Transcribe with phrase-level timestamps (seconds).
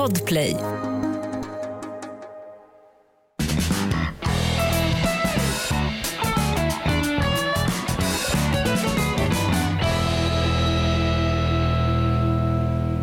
[0.00, 0.56] Podplay.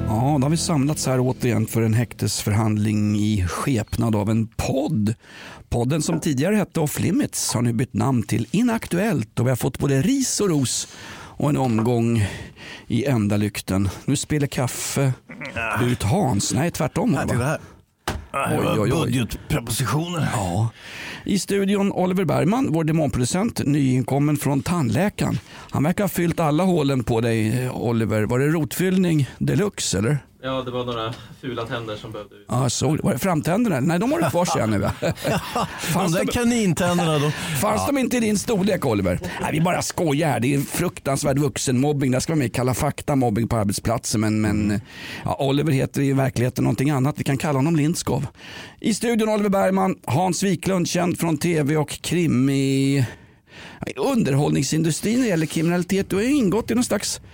[0.07, 5.13] Ja, då har vi samlats här återigen för en häktesförhandling i skepnad av en podd.
[5.69, 9.57] Podden som tidigare hette Off Limits har nu bytt namn till Inaktuellt och vi har
[9.57, 10.87] fått både ris och ros
[11.37, 12.25] och en omgång
[12.87, 13.89] i ändalykten.
[14.05, 15.13] Nu spelar kaffe
[15.81, 16.53] ut Hans.
[16.53, 17.17] Nej, tvärtom.
[17.21, 17.59] Titta här.
[18.33, 18.89] Oj, oj, oj.
[18.89, 20.27] Budgetprepositioner.
[20.33, 20.69] Ja.
[21.25, 25.39] I studion Oliver Bergman, vår demonproducent, nyinkommen från tandläkaren.
[25.71, 28.23] Han verkar ha fyllt alla hålen på dig, eh, Oliver.
[28.23, 30.17] Var det rotfyllning deluxe eller?
[30.43, 32.45] Ja, det var några fula tänder som behövde ut.
[32.49, 33.79] Ja, så, var det framtänderna?
[33.79, 34.77] Nej, de har du kvar ser jag nu.
[34.77, 34.91] va?
[35.01, 35.13] De
[35.79, 37.31] Fanns, där de, kanintänderna då.
[37.61, 39.19] fanns de inte i din storlek Oliver?
[39.41, 40.39] Nej, vi bara skojar.
[40.39, 42.11] Det är en fruktansvärd vuxenmobbing.
[42.11, 44.21] Det ska vara med i Kalla fakta mobbing på arbetsplatsen.
[44.21, 44.81] Men, men
[45.25, 47.19] ja, Oliver heter i verkligheten någonting annat.
[47.19, 48.27] Vi kan kalla honom Lindskov.
[48.79, 53.05] I studion Oliver Bergman, Hans Wiklund, känd från tv och krim i
[53.87, 56.09] i underhållningsindustrin när det gäller kriminalitet.
[56.09, 57.27] Du har ju ingått i någon slags Ja,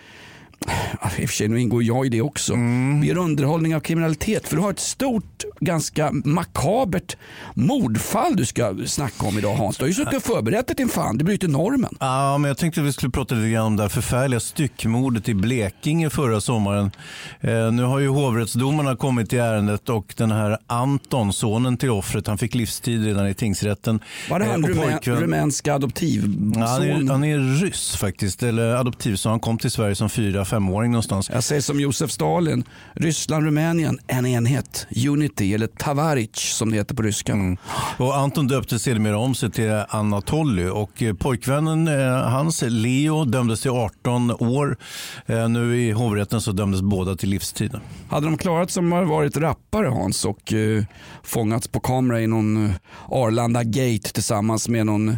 [0.68, 2.54] I och för sig, nu ingår jag i det också.
[3.02, 4.48] Vi gör underhållning av kriminalitet.
[4.48, 7.18] För du har ett stort, ganska makabert
[7.54, 9.78] mordfall du ska snacka om idag Hans.
[9.78, 11.18] Du har ju suttit och förberett dig till fan.
[11.18, 11.98] Du bryter normen.
[12.00, 15.30] Ja, men jag tänkte att vi skulle prata lite grann om det här förfärliga styckmordet
[15.30, 16.92] i Blekinge förra sommaren.
[17.42, 22.28] Eh, nu har ju hovrättsdomarna kommit i ärendet och den här Anton, sonen till offret,
[22.28, 24.00] han fick livstid redan i tingsrätten.
[24.30, 26.54] Var det Eh, han och rumä- pojkvän- rumänska adoptivson?
[26.56, 29.30] Ja, han, är, han är ryss faktiskt, eller adoptivson.
[29.30, 31.30] Han kom till Sverige som fyra, femåring någonstans.
[31.30, 32.64] Jag säger som Josef Stalin.
[32.94, 34.88] Ryssland, Rumänien, en enhet.
[35.08, 37.58] Unity eller Tavaric som det heter på ryska.
[37.98, 43.62] Och Anton döpte sedermera om sig till Anatoly och eh, pojkvännen eh, hans, Leo, dömdes
[43.62, 44.78] till 18 år.
[45.26, 47.72] Eh, Nu i hovrätten så dömdes båda till livstid.
[48.10, 50.54] Hade de klarat som har varit rappare Hans och
[51.24, 52.74] fångats på kamera i någon
[53.10, 55.18] Arlanda gate tillsammans med någon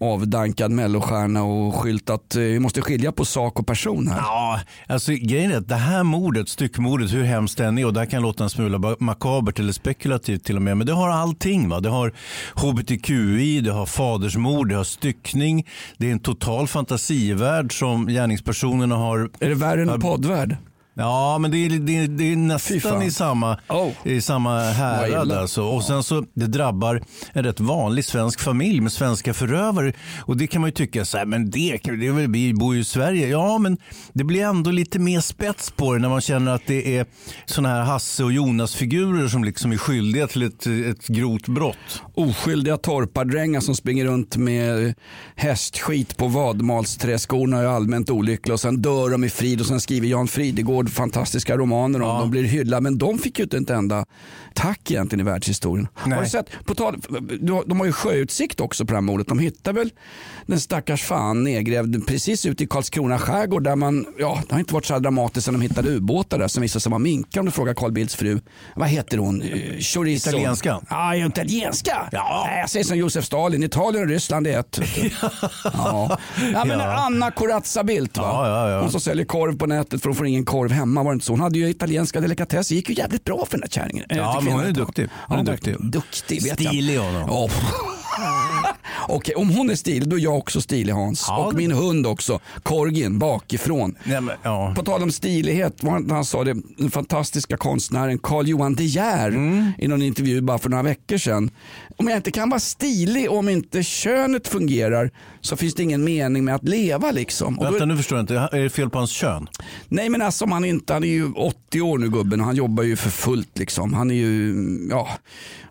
[0.00, 4.18] avdankad mellostjärna och skyltat eh, vi måste skilja på sak och person här.
[4.18, 7.92] Ja, alltså grejen är att det här mordet, styckmordet, hur hemskt det än är och
[7.92, 11.08] det här kan låta en smula makabert eller spekulativt till och med, men det har
[11.08, 11.68] allting.
[11.68, 11.80] Va?
[11.80, 12.12] Det har
[12.54, 15.66] hbtqi, det har fadersmord, det har styckning,
[15.96, 20.56] det är en total fantasivärld som gärningspersonerna har Är det värre än en poddvärld?
[20.94, 23.90] Ja, men det är, det är, det är nästan i samma, Oh.
[24.04, 25.32] i samma härad.
[25.32, 25.62] Alltså.
[25.62, 27.02] Och sen så, det drabbar
[27.32, 29.92] en rätt vanlig svensk familj med svenska förövare.
[30.20, 32.74] Och det kan man ju tycka, så här, men det, det är väl, vi bor
[32.74, 33.28] ju i Sverige.
[33.28, 33.78] Ja, men
[34.12, 37.06] det blir ändå lite mer spets på det när man känner att det är
[37.46, 42.02] såna här Hasse och Jonas-figurer som liksom är skyldiga till ett, ett grovt brott.
[42.14, 44.94] Oskyldiga torpardrängar som springer runt med
[45.36, 49.80] hästskit på vadmalsträskorna och är allmänt olyckliga och sen dör de i frid och sen
[49.80, 52.18] skriver Jan Fridegård fantastiska romaner om Ja.
[52.20, 54.04] de blir hyllade men de fick ju inte ett enda
[54.54, 55.88] tack egentligen i världshistorien.
[55.94, 57.00] Har du sett, på tal,
[57.66, 59.26] de har ju sjöutsikt också på det här mordet.
[59.28, 59.90] De hittar väl
[60.46, 64.74] den stackars fan nedgrävd precis ute i Karlskrona skärgård där man, ja det har inte
[64.74, 67.46] varit så här dramatiskt sen de hittade ubåtar där som visade sig vara minkar om
[67.46, 68.40] du frågar Carl Bildts fru.
[68.76, 69.42] Vad heter hon?
[69.42, 69.48] Eh,
[69.78, 70.28] Chorizo.
[70.30, 70.80] Italienska.
[70.90, 72.08] Ja, italienska.
[72.12, 72.44] Ja.
[72.50, 74.80] Nej, jag säger som Josef Stalin, Italien och Ryssland är ett.
[75.64, 76.18] ja.
[76.52, 76.80] Ja, men.
[76.80, 78.24] Anna Corazza Bildt, va?
[78.24, 78.80] Ja, ja, ja.
[78.80, 81.02] hon som säljer korv på nätet för hon får ingen korv hemma.
[81.02, 81.32] Var det inte så?
[81.32, 84.04] Hon hade ju italienska delikatesser, gick ju jävligt bra för den där kärringen.
[84.08, 85.08] Eh, Ja, till men hon är duktig.
[85.28, 85.76] Hon är Ja, duktig.
[85.80, 86.72] Duktig, vet jag.
[86.72, 87.14] Stilig hon.
[87.14, 87.48] Ja.
[89.08, 91.24] Okej, om hon är stilig då är jag också stilig Hans.
[91.28, 92.40] Ja, och det- min hund också.
[92.62, 93.94] Korgin bakifrån.
[94.04, 94.72] Nej, men, ja.
[94.76, 98.84] På tal om stilighet, vad han- han sa det, den fantastiska konstnären Carl Johan De
[98.84, 99.72] Geer Mm.
[99.78, 101.50] i någon intervju bara för några veckor sedan.
[101.96, 105.10] Om jag inte kan vara stilig om inte könet fungerar
[105.40, 107.58] så finns det ingen mening med att leva liksom.
[107.58, 108.34] Och Vänta, nu förstår jag inte.
[108.52, 109.46] Är det fel på hans kön?
[109.88, 112.56] nej men alltså om han inte, han är ju 80 år nu gubben och han
[112.56, 113.94] jobbar ju för fullt liksom.
[113.94, 114.54] Han är ju,
[114.90, 115.08] ja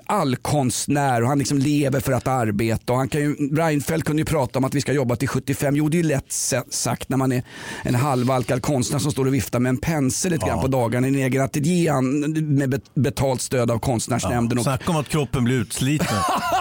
[0.09, 2.93] all konstnär och han liksom lever för att arbeta.
[2.93, 5.75] Och han kan ju, Reinfeldt kunde ju prata om att vi ska jobba till 75.
[5.75, 7.43] Jo det är ju lätt sa- sagt när man är
[7.83, 11.09] en halvalkad konstnär som står och viftar med en pensel lite grann på dagarna i
[11.09, 14.57] en egen ateljé med bet- betalt stöd av konstnärsnämnden.
[14.57, 16.07] och Snacka om att kroppen blir utsliten.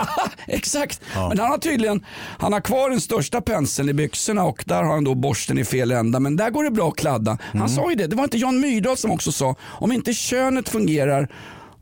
[0.46, 2.04] Exakt, men han har tydligen
[2.38, 5.64] han har kvar den största penseln i byxorna och där har han då borsten i
[5.64, 6.20] fel ända.
[6.20, 7.38] Men där går det bra att kladda.
[7.52, 10.68] Han sa ju det, det var inte Jan Myrdal som också sa om inte könet
[10.68, 11.28] fungerar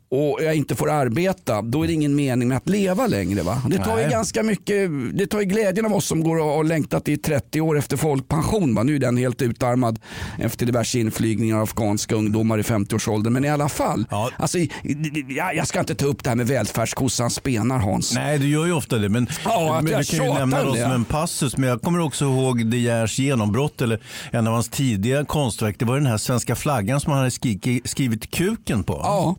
[0.09, 3.43] och jag inte får arbeta, då är det ingen mening med att leva längre.
[3.43, 3.63] Va?
[3.71, 4.11] Det tar ju Nej.
[4.11, 7.61] ganska mycket, det tar ju glädjen av oss som går och har längtat i 30
[7.61, 8.75] år efter folkpension.
[8.75, 8.83] Va?
[8.83, 9.99] Nu är den helt utarmad
[10.39, 13.33] efter diverse inflygningar av afghanska ungdomar i 50-årsåldern.
[13.33, 14.31] Men i alla fall, Ja.
[14.37, 14.59] alltså,
[15.29, 18.15] jag, jag ska inte ta upp det här med välfärdskossan spenar Hans.
[18.15, 19.09] Nej, du gör ju ofta det.
[19.09, 20.83] Men, Ja, men jag du kan ju nämna det.
[20.83, 21.57] som en passus.
[21.57, 24.01] Men jag kommer också ihåg De Geers genombrott, eller
[24.31, 25.77] en av hans tidiga konstverk.
[25.79, 27.31] Det var den här svenska flaggan som han hade
[27.85, 29.01] skrivit, kuken på.
[29.05, 29.37] Ja,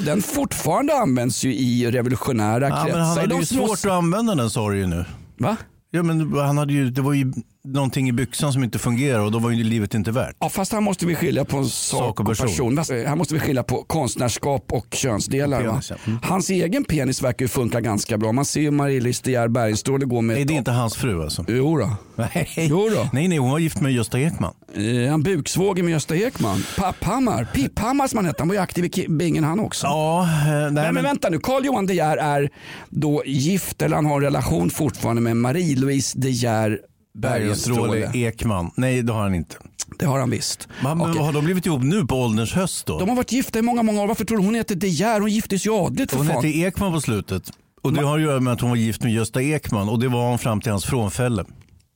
[0.00, 2.98] och den fortfarande används ju i revolutionära Ja, kretsar.
[2.98, 5.04] men han hade de ju svårt att använda den sa du ju nu.
[5.38, 5.56] Va?
[5.90, 7.32] Ja, men han hade ju, det var ju
[7.64, 10.36] någonting i byxan som inte fungerade och då var ju livet inte värt.
[10.40, 12.46] Ja, fast här måste vi skilja på sak, Sak och person.
[12.76, 12.78] person.
[12.78, 15.62] Eh, Här måste vi skilja på konstnärskap och könsdelar.
[15.64, 15.96] Penis, ja.
[16.06, 16.18] Mm.
[16.22, 18.32] Hans egen penis verkar ju funka ganska bra.
[18.32, 20.36] Man ser ju Marie-Lis De Geer Bergenstråle gå med...
[20.36, 21.44] Nej, det är inte hans fru alltså.
[21.48, 21.96] Jo då.
[22.16, 22.48] Nej.
[22.56, 23.08] Jo då.
[23.12, 24.54] nej, nej, hon var gift med Gösta Ekman.
[24.74, 26.64] Eh, han buksvåger med Gösta Ekman.
[26.78, 27.44] Papphammar.
[27.54, 28.42] Pipphammar som han hette.
[28.42, 29.86] Han var ju aktiv i bingen han också.
[29.86, 32.50] Ja, eh, Nej, men men, vänta nu, Carl Johan De Geer är
[32.88, 36.78] då gift eller han har en relation fortfarande med Marie-Louise De Geer
[37.20, 38.10] Bergenstråle.
[38.14, 38.70] Ekman.
[38.76, 39.56] Nej, det har han inte.
[39.98, 40.68] Det har han visst.
[40.82, 41.22] Men, Okej.
[41.22, 42.98] Har de blivit ihop nu på ålderns höst då?
[42.98, 44.06] De har varit gifta i många, många år.
[44.08, 45.20] Varför tror du hon heter De Geer?
[45.20, 46.36] Hon giftes ju adligt för Hon fan.
[46.36, 47.52] hette Ekman på slutet.
[47.82, 50.08] Och det har att göra med att hon var gift med Gösta Ekman och det
[50.08, 51.44] var hon fram till hans frånfälle.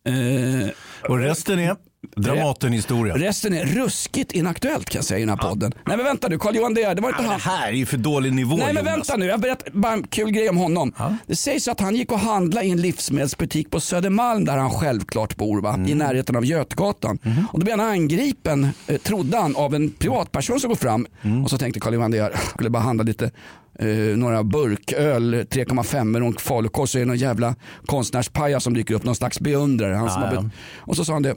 [0.09, 0.69] Eh,
[1.11, 1.77] Och resten är
[2.17, 3.15] Dramatenhistoria.
[3.17, 5.73] resten är ruskigt inaktuellt kan jag säga i den här podden.
[5.87, 7.41] Nej men vänta nu, Carl Johan De Geer, det var inte Det han.
[7.41, 8.97] här är ju för dålig nivå Nej men Jonas.
[8.97, 10.93] vänta nu, jag berättar bara en kul grej om honom.
[11.27, 15.37] Det sägs att han gick och handlade i en livsmedelsbutik på Södermalm där han självklart
[15.37, 15.75] bor, va?
[15.75, 15.89] Mm.
[15.89, 17.19] i närheten av Götgatan.
[17.23, 17.47] Mhm.
[17.53, 21.07] Och då blev han angripen, eh, trodde han, av en privatperson som går fram.
[21.23, 21.45] Mm.
[21.45, 23.31] Och så tänkte Carl Johan De Geer, skulle bara handla lite
[23.79, 23.87] eh,
[24.17, 27.55] några burköl, 3,5 och falukorv så är det någon jävla
[27.87, 29.95] konstnärspajas som dyker upp, någon slags beundrare.
[29.95, 30.41] Han som Ja, har ja.
[30.43, 31.35] bet- och så sa han det,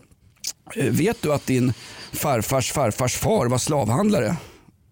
[0.75, 1.73] vet du att din
[2.11, 4.35] farfars farfars far var slavhandlare?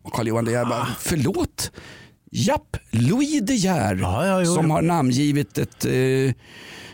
[0.04, 1.72] Och Carl Johan De Geer bara, förlåt?
[2.32, 4.72] Japp, Louis De Geer Ja, ja, jo, som jo.
[4.72, 6.34] har namngivit ett, eh,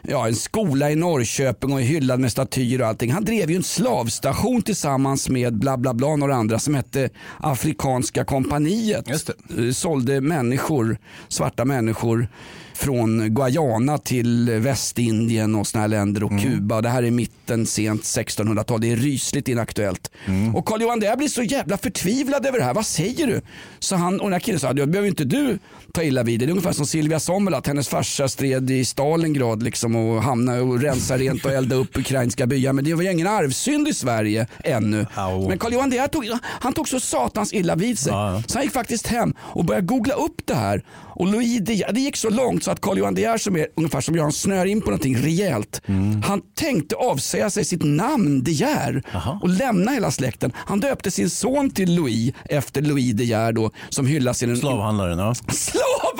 [0.03, 3.11] ja, en skola i Norrköping och är hyllad med statyer och allting.
[3.11, 7.09] Han drev ju en slavstation tillsammans med bla bla bla några andra som hette
[7.39, 9.09] Afrikanska kompaniet.
[9.09, 12.27] Just Eh, Sålde människor, svarta människor
[12.73, 16.35] från Guyana till Västindien och såna här länder Mm.
[16.35, 16.81] och Kuba.
[16.81, 18.81] Det här är mitten, sent 1600-tal.
[18.81, 20.11] Det är rysligt inaktuellt.
[20.25, 20.55] Mm.
[20.55, 22.73] Och Carl Johan Geer blir så jävla förtvivlad över det här.
[22.73, 23.41] Vad säger du?
[23.79, 25.59] Så han och den här killen sa, det behöver inte du
[25.93, 26.47] ta illa vid dig.
[26.47, 30.61] Det är ungefär som Silvia Sommer, att hennes farsa stred i Stalingrad liksom och hamnade
[30.61, 32.73] och rensa rent och elda upp ukrainska byar.
[32.73, 35.05] Men det var ju ingen arvsynd i Sverige ännu.
[35.15, 35.47] Au.
[35.47, 38.13] Men Carl Johan De Geer tog, han tog så satans illa vid sig.
[38.13, 38.43] Ja.
[38.47, 40.83] Så han gick faktiskt hem och började googla upp det här.
[41.15, 43.67] Och Louis De det gick så långt så att Carl Johan De Geer som är
[43.75, 45.81] ungefär som jag, han snör in på någonting rejält.
[45.85, 46.21] Mm.
[46.21, 49.03] Han tänkte avsäga sig sitt namn De Geer
[49.41, 50.51] och lämna hela släkten.
[50.55, 54.57] Han döpte sin son till Louis efter Louis De Geer då, som hyllas i den
[54.57, 55.33] Slavhandlaren, ja.
[55.35, 56.10] Slavhandel!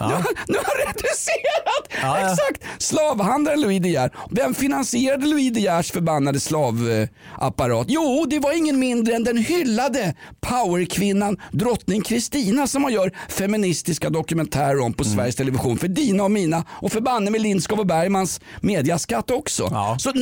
[0.00, 2.02] Nu, har- nu har han reducerat!
[2.02, 2.32] Ja, ja.
[2.32, 2.82] Exakt!
[2.82, 4.10] Slavhandlaren Louis De Geer.
[4.30, 7.86] Vem finansierade Louis De Geers förbannade slavapparat?
[7.88, 14.10] Jo, det var ingen mindre än den hyllade powerkvinnan drottning Kristina som man gör feministiska
[14.10, 15.16] dokumentärer om på Mm.
[15.16, 19.68] Sveriges Television för dina och mina och för banne med Lindskov och Bergmans mediaskatt också.
[19.70, 19.96] Ja.
[19.98, 20.12] Så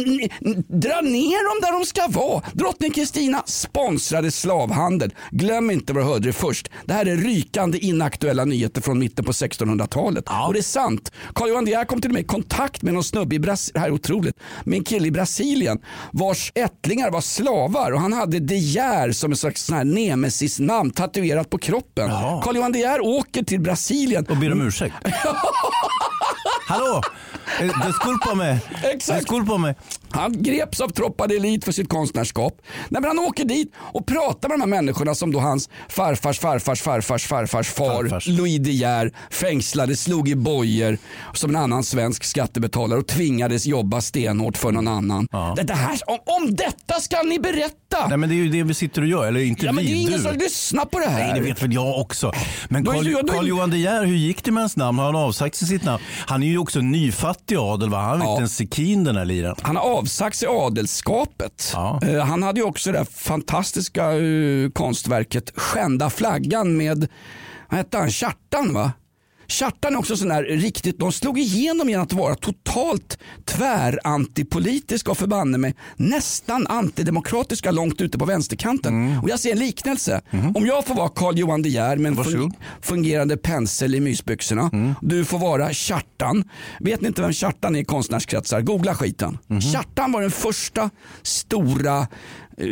[0.69, 2.43] dra ner dem där de ska vara.
[2.52, 5.14] Drottning Kristina sponsrade slavhandel.
[5.31, 6.69] Glöm inte vad du hörde det först.
[6.85, 10.25] Det här är rykande inaktuella nyheter från mitten på 1600-talet.
[10.46, 11.12] Och det är sant.
[11.34, 13.72] Carl Johan De Geer kom till och med i kontakt med någon snubbe i Brasilien,
[13.75, 15.78] det här är otroligt, med en kille i Brasilien
[16.12, 20.90] vars ättlingar var slavar och han hade De Geer som en slags sån här nemesis-namn
[20.90, 22.10] tatuerat på kroppen.
[22.10, 22.42] Jaha.
[22.42, 24.94] Carl Johan De Geer åker till Brasilien Och ber om ursäkt.
[26.69, 27.02] Hallå!
[27.60, 28.60] Eh, Disculpa mig.
[28.82, 29.20] Exakt.
[29.20, 29.75] Disculpa mig.
[30.10, 32.60] Han greps av Tropa de Elite för sitt konstnärskap.
[32.88, 36.38] Nej, men han åker dit och pratar med de här människorna som då hans farfars
[36.38, 38.26] farfars farfars farfars far Farfars.
[38.26, 40.99] Louis De Geer fängslade, slog i bojor
[41.35, 45.28] som en annan svensk skattebetalare och tvingades jobba stenhårt för någon annan.
[45.30, 45.52] Ja.
[45.56, 48.09] Det, det här, om, om detta ska ni berätta!
[48.09, 49.90] Nej men det är ju det vi sitter och gör, eller inte ja, men det
[49.90, 50.18] är vi, ingen du.
[50.18, 51.18] som lyssnar på det här.
[51.26, 52.32] Nej, det vet väl jag också.
[52.68, 54.99] Men Carl, Johan De Geer, hur gick det med hans namn?
[54.99, 56.02] Har han avsagt sig sitt namn?
[56.26, 57.99] Han är ju också nyfattig adel, va?
[58.00, 58.30] Han är Ja.
[58.30, 59.54] inte en sekin den här liran.
[59.62, 61.71] Han har avsagt sig adelskapet.
[61.73, 62.00] Ja.
[62.02, 67.09] Eh, han hade ju också det fantastiska eh, konstverket Skända flaggan med,
[67.69, 68.93] vad hette han, Kjartan va?
[69.50, 75.19] Kjartan är också sån där riktigt, de slog igenom genom att vara totalt tvärantipolitiska och
[75.19, 79.19] förbanne mig nästan antidemokratiska långt ute på vänsterkanten.
[79.23, 80.21] Och jag ser en liknelse.
[80.55, 84.71] Om jag får vara Carl Johan De Geer med en fun- fungerande pensel i mysbyxorna.
[85.02, 86.45] Du får vara Kjartan.
[86.81, 88.61] Vet ni inte vem Kjartan är i konstnärskretsar?
[88.61, 89.38] Googla skiten.
[89.73, 90.90] Kjartan var den första
[91.23, 92.07] stora
[92.58, 92.66] eh,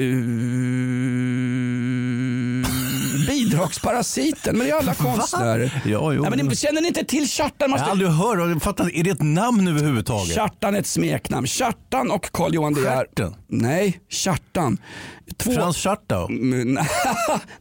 [3.27, 5.83] bidragsparasiten, men det är alla konstnärer.
[5.85, 7.71] Ja, jo, Nej, men ni, känner ni inte till Kjartan?
[7.71, 10.35] Man Jag har aldrig hört, fattar, är det ett namn överhuvudtaget?
[10.35, 11.47] Kjartan är ett smeknamn.
[11.47, 13.07] Kjartan och Carl Johan De Geer.
[13.49, 14.79] Nej, Kjartan.
[15.37, 15.53] Två...
[15.53, 16.29] Frans Schartau?
[16.29, 16.79] Mm,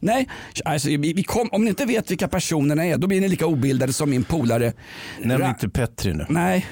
[0.00, 0.28] Nej,
[0.64, 3.92] alltså, vi, kom, om ni inte vet vilka personerna är då blir ni lika obildade
[3.92, 4.72] som min polare.
[5.22, 6.26] Nämn Ra- inte Petri nu.
[6.28, 6.66] Nej,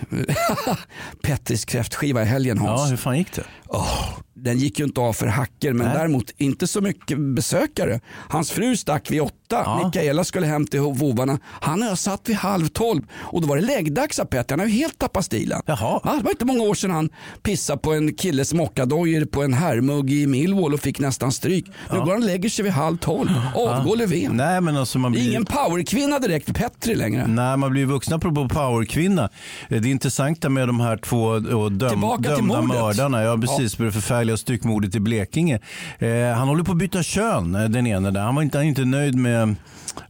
[1.23, 2.81] Petris kräftskiva i helgen Hans.
[2.81, 3.45] Ja, hur fan gick det?
[3.67, 4.09] Åh,
[4.45, 5.97] den gick ju inte av för hacker men Nej.
[5.97, 8.01] däremot inte så mycket besökare.
[8.29, 9.83] Hans fru stack vid åtta, Ja.
[9.85, 11.39] Mikaela skulle hem till vovarna.
[11.45, 14.53] Han och jag satt vid halv tolv och då var det läggdags av Petter.
[14.53, 15.63] Han har ju helt tappat stilen.
[15.67, 16.01] Jaha.
[16.05, 17.11] Ja, det var inte många år sedan han
[17.43, 21.67] pissade på en killes mockadojor på en herrmugg i Millwall och fick nästan stryk.
[21.93, 23.29] Nu går han och lägger sig vid halv tolv.
[23.55, 24.37] Avgår Löfven.
[24.37, 25.29] Nej, men alltså man blir...
[25.29, 27.27] ingen powerkvinna direkt Petri längre.
[27.27, 29.29] Nej, man blir vuxna apropå powerkvinna.
[29.69, 31.71] Det intressanta med de här två döm,
[32.17, 35.59] till dömda mördarna, ja precis, med det förfärliga styckmordet i Blekinge.
[35.99, 38.21] Eh, han håller på att byta kön, eh, den ene där.
[38.21, 39.57] Han var inte, han är inte nöjd med,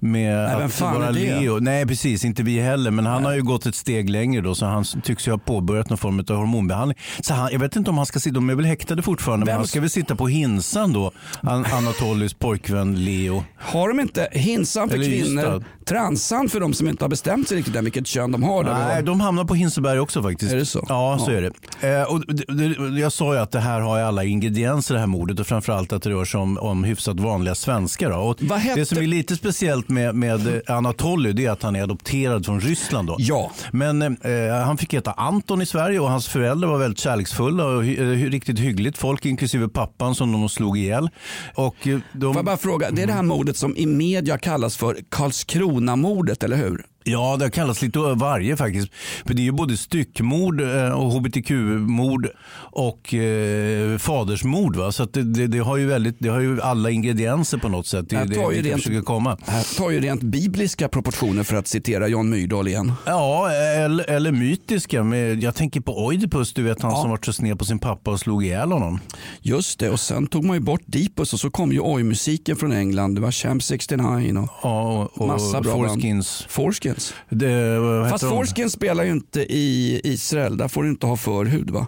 [0.01, 1.11] med vem att vara?
[1.11, 1.59] Leo.
[1.61, 2.91] Nej, precis, inte vi heller.
[2.91, 5.89] Men han har ju gått ett steg längre då, så han tycks ju ha påbörjat
[5.91, 6.99] någon form av hormonbehandling.
[7.21, 9.53] Så han, jag vet inte om han ska sitta, de är väl häktade fortfarande, men
[9.53, 11.13] Vem- han ska väl sitta på Hinsan då,
[11.43, 13.45] An- Anatolis pojkvän Leo.
[13.59, 17.59] Har de inte hinsan för Eller kvinnor, transan för de som inte har bestämt sig
[17.59, 18.65] riktigt än vilket kön de har?
[18.65, 20.53] Nej, de hamnar på Hinseberg också faktiskt.
[20.53, 20.85] Är det så?
[20.89, 21.37] Ja, så Ja.
[21.39, 21.51] är
[21.81, 21.99] det.
[22.01, 25.07] Eh, och det, det, jag sa ju att det här har alla ingredienser det här
[25.07, 28.11] mordet och framförallt att det rör sig om, om hyfsat vanliga svenskar.
[28.11, 28.17] Då.
[28.17, 31.63] Och Vad hette- Det som är lite speciellt med, med eh, Anatoly det är att
[31.63, 33.09] han är adopterad från Ryssland.
[33.09, 33.17] Då.
[33.19, 33.51] Ja.
[33.73, 37.85] Men eh, han fick heta Anton i Sverige och hans föräldrar var väldigt kärleksfulla och
[37.85, 41.11] hy, eh, riktigt hyggligt folk inklusive pappan som de slog ihjäl.
[41.55, 44.39] Och, eh, de, Får jag bara fråga, det är det här mordet som i media
[44.39, 46.85] kallas för Karlskrona-mordet, eller hur?
[47.07, 48.89] Ja, det har kallats lite varje faktiskt.
[49.27, 54.77] För det är ju både styckmord eh, och hbtq-mord och eh, fadersmord.
[54.77, 54.93] Va?
[54.93, 58.09] Så det, det, det, har ju väldigt, det har ju alla ingredienser på något sätt.
[58.09, 59.39] Det är det vi försöker komma.
[59.47, 62.93] Här tar ju rent bibliska proportioner för att citera Jan Myrdal igen.
[63.07, 65.05] Ja, eller, eller mytiska.
[65.41, 67.01] Jag tänker på Oidipus, du vet han Ja.
[67.01, 69.01] som var så sned på sin pappa och slog ihjäl honom.
[69.43, 72.73] Just det, och sen tog man ju bort Deepus och så kom ju oj-musiken från
[72.73, 73.15] England.
[73.15, 75.83] Det var Champ 69 och Ja, och, och Massa bra band.
[75.89, 76.47] Foreskins.
[76.95, 77.15] Foreskins.
[77.29, 78.25] Det, Fast?
[78.25, 81.87] Foreskins spelar ju inte i Israel, där får du inte ha förhud va?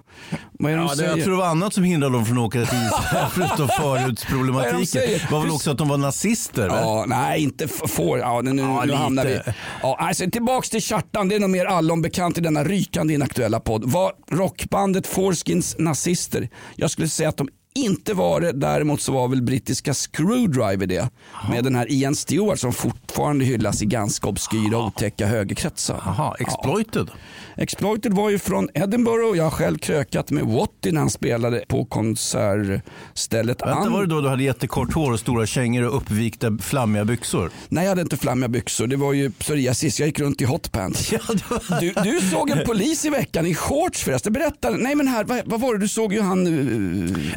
[0.59, 1.11] Vad är de Ja, det, säger?
[1.11, 5.03] jag tror det var annat som hindrade dem från att åka till Israel förutom förhudsproblematiken.
[5.03, 6.69] Det var väl också att de var nazister?
[6.69, 6.79] va?
[6.81, 8.19] Ja, nej, inte får.
[8.19, 9.41] Ja, nu, Ja, nu hamnar vi.
[9.83, 11.29] Ja, alltså, tillbaks till Kjartan.
[11.29, 13.91] Det är nog mer allom bekant i denna rykande inaktuella podd.
[13.91, 16.49] Var rockbandet Foreskins nazister?
[16.77, 18.53] Jag skulle säga att de inte var det.
[18.53, 21.11] Däremot så var väl brittiska Screwdriver det.
[21.51, 26.03] Med den här Ian Stewart som fortfarande hyllas i ganska obskyra otäcka högerkretsar.
[26.05, 27.11] Jaha, exploited.
[27.59, 31.65] Exploited var ju från Edinburgh och jag har själv krökat med Watty när han spelade
[31.69, 33.61] på konsertstället.
[33.63, 37.05] Vänta, An- var det då du hade jättekort hår och stora kängor och uppvikta flammiga
[37.05, 37.51] byxor?
[37.69, 38.87] Nej, jag hade inte flammiga byxor.
[38.87, 40.01] Det var ju psoriasis.
[40.01, 41.13] Jag gick runt i hotpants.
[41.17, 41.81] Ja, var...
[41.81, 44.33] Du, du såg en polis i veckan i shorts förresten.
[44.33, 44.71] Berätta.
[44.71, 46.45] Nej men här, vad, vad var det du såg ju han...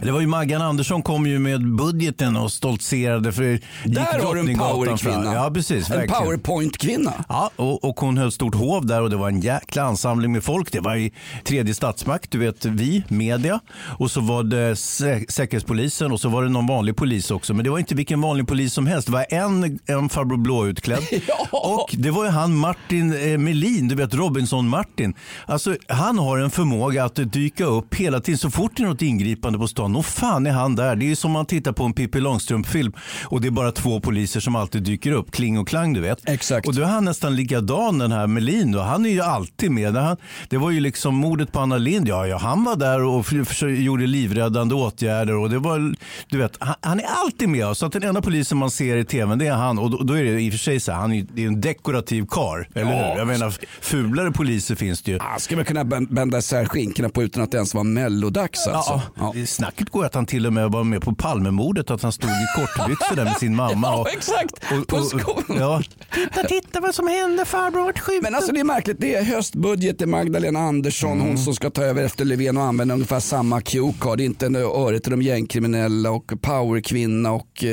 [0.03, 4.39] Det var ju Maggan Andersson kom ju med budgeten och stoltserade för Där har du
[4.51, 5.33] en powerkvinna.
[5.33, 5.89] Ja, precis.
[5.89, 6.23] En verkligen.
[6.23, 7.13] powerpoint-kvinna.
[7.29, 10.44] Ja, och, och hon höll stort hov där och det var en jäkla ansamling med
[10.44, 10.72] folk.
[10.72, 11.12] Det var i
[11.44, 13.60] tredje statsmakt, du vet vi, media.
[14.00, 17.54] Och så var det sä säkerhetspolisen och så var det någon vanlig polis också.
[17.54, 19.08] Men det var inte vilken vanlig polis som helst.
[19.08, 21.04] Det var en, en farbror blåutklädd.
[21.51, 21.60] Ja.
[21.60, 25.13] Och det var ju han Martin eh, Melin, du vet Robinson-Martin.
[25.46, 29.01] Alltså han har en förmåga att dyka upp hela tiden så fort det är något
[29.01, 29.96] ingripande på stan.
[29.96, 30.96] Och fan är han där.
[30.96, 34.00] Det är ju som man tittar på en Pippi Långstrump-film och det är bara två
[34.00, 35.32] poliser som alltid dyker upp.
[35.32, 36.30] Kling och klang du vet.
[36.30, 36.68] Exakt.
[36.68, 38.72] Och då är han nästan likadan den här Melin.
[38.72, 38.80] Då.
[38.80, 39.94] Han är ju alltid med.
[40.01, 40.18] Han,
[40.50, 42.08] det var ju liksom mordet på Anna Lind.
[42.08, 45.36] Ja, ja, han var där och för, för, gjorde livräddande åtgärder.
[45.36, 45.96] Och det var,
[46.29, 47.77] du vet, han, han är alltid med.
[47.77, 49.79] Så att den enda polisen man ser i tvn det är han.
[49.79, 51.48] Och då, då är det i och för sig så här, han är, det är
[51.48, 52.68] en dekorativ kar.
[52.75, 53.12] Eller Ja.
[53.12, 53.18] hur?
[53.20, 55.20] Jag menar, fulare poliser finns det ju.
[55.22, 58.68] Ah, ska man kunna bän- bända isär skinkorna på utan att det ens var mellodags
[58.68, 59.01] alltså.
[59.20, 61.91] Ja, Snacket går att han till och med var med på Palmemordet.
[61.91, 63.88] Att han stod i kortbyxor där med sin mamma.
[63.89, 64.88] Ja, och, exakt.
[64.88, 65.44] På skon.
[65.60, 65.82] ja.
[66.13, 67.46] Titta, titta vad som hände.
[67.46, 68.24] Farbror vart skjuten.
[68.24, 71.27] Men alltså det är märkligt, det är höstbudget, det är Magdalena Andersson, Mm.
[71.27, 74.17] hon som ska ta över efter Löfven och använda ungefär samma cue card.
[74.17, 77.69] Det är inte en öre till de gängkriminella och powerkvinna och eh,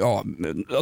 [0.00, 0.24] ja,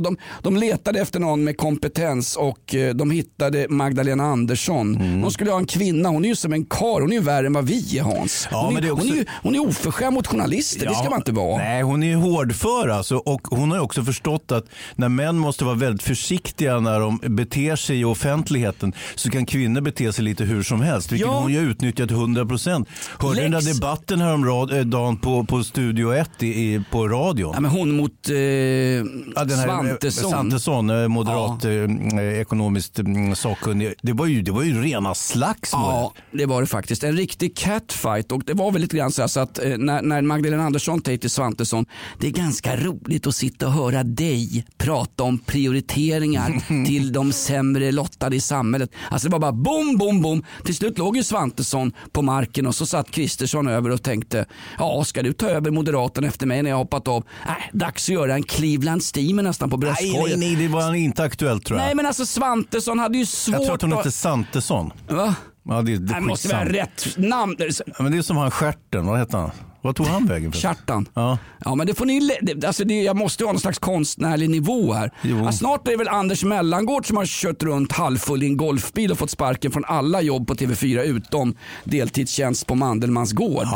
[0.01, 4.97] de, de letade efter någon med kompetens och eh, de hittade Magdalena Andersson.
[4.97, 5.21] Mm.
[5.21, 7.47] De skulle ha en kvinna, hon är ju som en kar, hon är ju värre
[7.47, 8.49] än vad vi är Hans.
[8.51, 11.11] Ja, Hon, är hon, också- är, ju- hon är oförskämd mot journalister feminister, det ska
[11.11, 11.57] man inte vara.
[11.59, 14.65] Nej, hon är hårdför alltså, och hon har också förstått att
[14.97, 19.81] när män måste vara väldigt försiktiga när de beter sig i offentligheten så kan kvinnor
[19.81, 21.41] bete sig lite hur som helst, vilket Ja.
[21.41, 22.89] hon ju utnyttjat 100 procent.
[23.19, 27.51] Hörde du den där debatten häromdagen på, på Studio 1 i, i, på radion?
[27.55, 29.03] Ja, men hon mot eh, Ja,
[29.45, 30.31] den här, eh, Svantesson.
[30.31, 33.95] Svantesson, eh, moderat eh, ekonomiskt mm, sakkunnig.
[34.03, 35.83] Det var, ju, det var ju rena slagsmål.
[35.83, 37.05] Ja, det var det faktiskt.
[37.05, 38.33] En riktig catfight.
[38.33, 41.03] Och det var väl lite grann så, här så att eh, när, när Magdalena Andersson
[41.05, 41.87] säger till Svantesson,
[42.19, 47.93] det är ganska roligt att sitta och höra dig prata om prioriteringar till de sämre
[47.93, 48.91] lottade i samhället.
[49.11, 50.32] Alltså det var bara bom, bom, bom.
[50.65, 54.47] Till slut låg ju Svantesson på marken och så satt Kristersson över och tänkte,
[54.79, 57.25] ja ska du ta över Moderaterna efter mig när jag hoppat av?
[57.47, 60.41] Nej, dags att göra en Cleveland Steamer nästan på Nej, bröstkorgen.
[60.41, 61.87] nej, nej, det var inte aktuellt tror jag.
[61.87, 64.91] Nej men alltså Svantesson hade ju svårt jag tror att hon heter Santesson.
[65.09, 65.35] Va?
[65.69, 67.57] Ja, det, det, Det måste vara rätt namn.
[67.59, 69.51] Ja, men det är som han stjärten, vad heter han?
[69.83, 70.53] Vad tog han vägen?
[70.53, 70.59] för?
[70.61, 71.09] Kjartan.
[71.15, 71.39] Ja.
[71.65, 74.51] Ja, men det får ni, det- alltså det, jag måste ju ha någon slags konstnärlig
[74.51, 75.11] nivå här.
[75.23, 79.13] Ja, snart är det väl Anders Mellangård som har kört runt halvfull i en golfbil
[79.13, 83.67] och fått sparken från alla jobb på TV4 utom deltidstjänst på Mandelmans gård.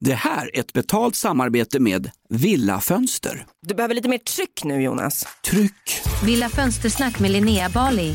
[0.00, 3.46] Det här är ett betalt samarbete med Villa Fönster.
[3.66, 5.26] Du behöver lite mer tryck nu Jonas.
[5.50, 6.00] Tryck!
[6.24, 8.14] Villa Fönstersnack med Linnea Bali.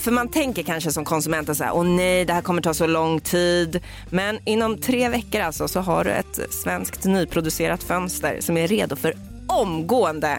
[0.00, 2.86] För man tänker kanske som konsument så här, åh nej, det här kommer ta så
[2.86, 3.80] lång tid.
[4.10, 8.96] Men inom tre veckor alltså så har du ett svenskt nyproducerat fönster som är redo
[8.96, 9.14] för
[9.46, 10.38] omgående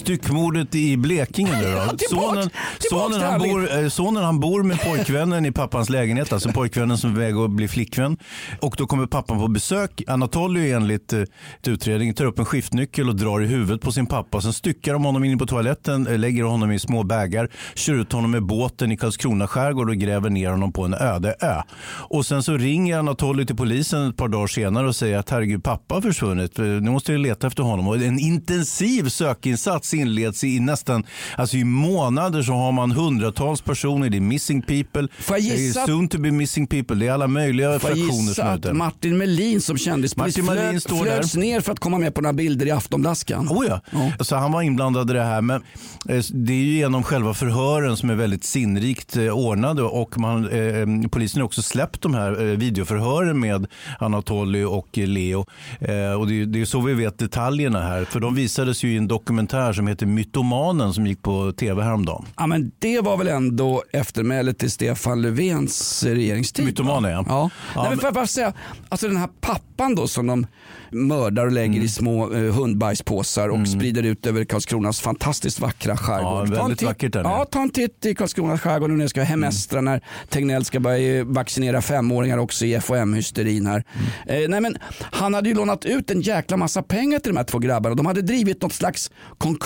[0.00, 1.78] Styckmordet i Blekinge nu då.
[1.96, 6.32] tillbaks- Sonen, tillbaks sonen, han bor, eh, sonen han bor med pojkvännen i pappans lägenhet,
[6.32, 8.16] alltså pojkvännen som är väg att bli flickvän.
[8.60, 10.02] Och då kommer pappan på besök.
[10.06, 14.06] Anatoly enligt eh, ett utredning tar upp en skiftnyckel och drar i huvudet på sin
[14.06, 14.40] pappa.
[14.40, 18.12] Sen styckar de honom in på toaletten, eh, lägger honom i små bägar, kör ut
[18.12, 21.62] honom med båten i Karlskrona skärgård och gräver ner honom på en öde ö.
[21.86, 25.64] Och sen så ringer Anatoly till polisen ett par dagar senare och säger att herregud
[25.64, 26.58] pappa har försvunnit.
[26.58, 27.88] Eh, Nu måste jag leta efter honom.
[27.88, 31.04] Och en intensiv sökinsats inleds i nästan,
[31.36, 34.10] alltså i månader så har man hundratals personer.
[34.10, 36.96] Det är missing people, det är soon to be missing people.
[36.96, 38.76] Det är alla möjliga fraktioner som att.
[38.76, 41.40] Martin Melin som kändispolis flöt, flöts där.
[41.40, 43.48] ner för att komma med på några bilder i Aftonblaskan.
[43.48, 43.80] Oh ja.
[43.90, 44.24] Ja.
[44.24, 45.40] Så han var inblandad i det här.
[45.42, 45.62] Men
[46.08, 50.48] eh, det är ju genom själva förhören som är väldigt sinnrikt eh, ordnade och man,
[50.48, 53.66] eh, polisen har också släppt de här eh, videoförhören med
[53.98, 55.46] Anatoly och Leo.
[55.80, 58.04] Eh, och det är, det är så vi vet detaljerna här.
[58.04, 62.26] För de visades ju i en dokumentär som heter Mytomanen som gick på tv häromdagen.
[62.36, 66.64] Ja, men det var väl ändå eftermälet till Stefan Löfvens regeringstid?
[66.64, 67.24] Mytomanen, ja.
[67.28, 67.50] ja.
[67.74, 68.52] Ja, Nej, men får jag bara säga,
[68.88, 70.46] alltså den här pappan då som de
[70.90, 76.48] mördar och lägger i små eh, hundbajspåsar och sprider ut över Karlskronas fantastiskt vackra skärgård.
[76.48, 77.22] Ja, väldigt vackert där.
[77.22, 80.80] Ja, ta en titt i Karlskronas skärgård nu när det ska hemestra när Tegnell ska
[80.80, 83.84] börja vaccinera femåringar också i FHM-hysterin här.
[84.26, 87.44] Eh, nej, men han hade ju lånat ut en jäkla massa pengar till de här
[87.44, 87.94] två grabbarna.
[87.94, 89.10] De hade drivit något slags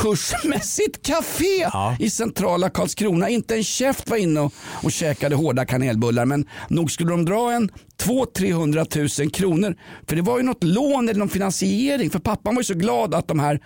[0.04, 1.96] konkursmässigt café Ja.
[2.00, 3.28] i centrala Karlskrona.
[3.28, 7.52] Inte en käft var inne och, och käkade hårda kanelbullar men nog skulle de dra
[7.52, 7.70] en
[8.02, 9.76] 200-300 000 kronor.
[10.08, 13.14] För det var ju något lån eller någon finansiering för pappan var ju så glad
[13.14, 13.60] att de här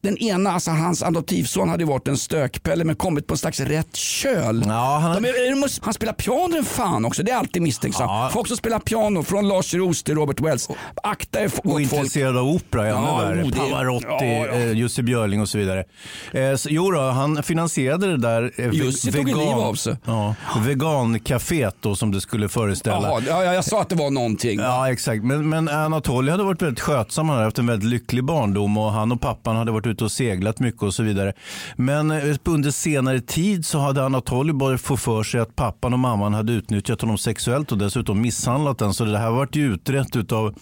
[0.00, 3.96] den ena, alltså hans adoptivson hade varit en stökpelle men kommit på en slags rätt
[3.96, 4.64] köl.
[4.66, 8.10] Ja, han- De är, de, han spelar piano den fan också, det är alltid misstänksamt.
[8.10, 8.30] Ja.
[8.32, 10.68] Folk som spelar piano från Lars Roos till Robert Wells.
[11.02, 13.42] Akta er Och intresserad av opera, ännu Ja, värre.
[13.42, 14.52] oh, det- Pavarotti, ja, ja.
[14.52, 15.84] eh, Jussi Björling och så vidare.
[16.32, 19.96] Eh, så, jo då, han finansierade det där eh, Jussi tog ju liv av sig.
[20.04, 20.34] Ja,
[20.66, 23.08] vegancaféet då som det skulle föreställa.
[23.08, 24.60] Ja, ja, jag sa att det var någonting.
[24.60, 28.24] Ja exakt, men, men Anatoly hade varit väldigt skötsam, han hade haft en väldigt lycklig
[28.24, 31.32] barndom och han och pappan hade varit ute och seglat mycket och så vidare.
[31.76, 35.98] Men eh, under senare tid så hade Anatoly börjat få för sig att pappan och
[35.98, 38.94] mamman hade utnyttjat honom sexuellt och dessutom misshandlat den.
[38.94, 40.54] Så det här varit utrett av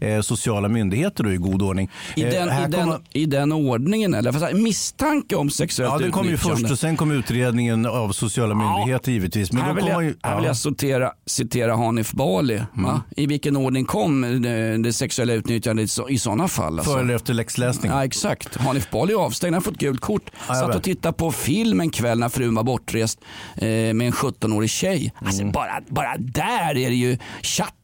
[0.00, 1.90] eh, sociala myndigheter då, i god ordning.
[2.16, 4.32] I Eh, den, här i, den, kommer- I den ordningen eller?
[4.32, 8.54] Här, misstanke om sexuellt Ja, det kom ju först och sen kom utredningen av sociala
[8.54, 9.52] myndigheter givetvis.
[9.52, 10.48] Men här vill jag, man ju, här vill ja.
[10.50, 12.62] jag citera, citera Hanif Bali.
[12.72, 13.02] Va?
[13.16, 16.78] I vilken ordning kom det, det sexuella utnyttjandet i, så, i sådana fall?
[16.78, 16.92] Alltså?
[16.92, 17.92] Före eller efter läxläsning.
[17.92, 18.56] Ja exakt.
[18.74, 20.30] Hanif Bali är avstängd, han har fått gult kort.
[20.48, 23.18] jag Satt och tittade på film en kväll när frun var bortrest
[23.56, 25.12] eh, med en 17-årig tjej.
[25.18, 25.52] Alltså, Mm.
[25.52, 27.18] bara, bara där är det ju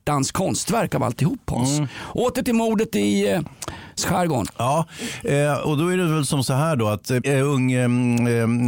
[0.05, 1.79] Tjartans konstverk av alltihop Hans.
[1.79, 1.89] Mm.
[2.15, 3.41] Åter till mordet i eh,
[3.97, 4.47] skärgården.
[4.57, 4.87] Ja,
[5.25, 7.85] eh, och då är det väl som så här då att eh, ung eh,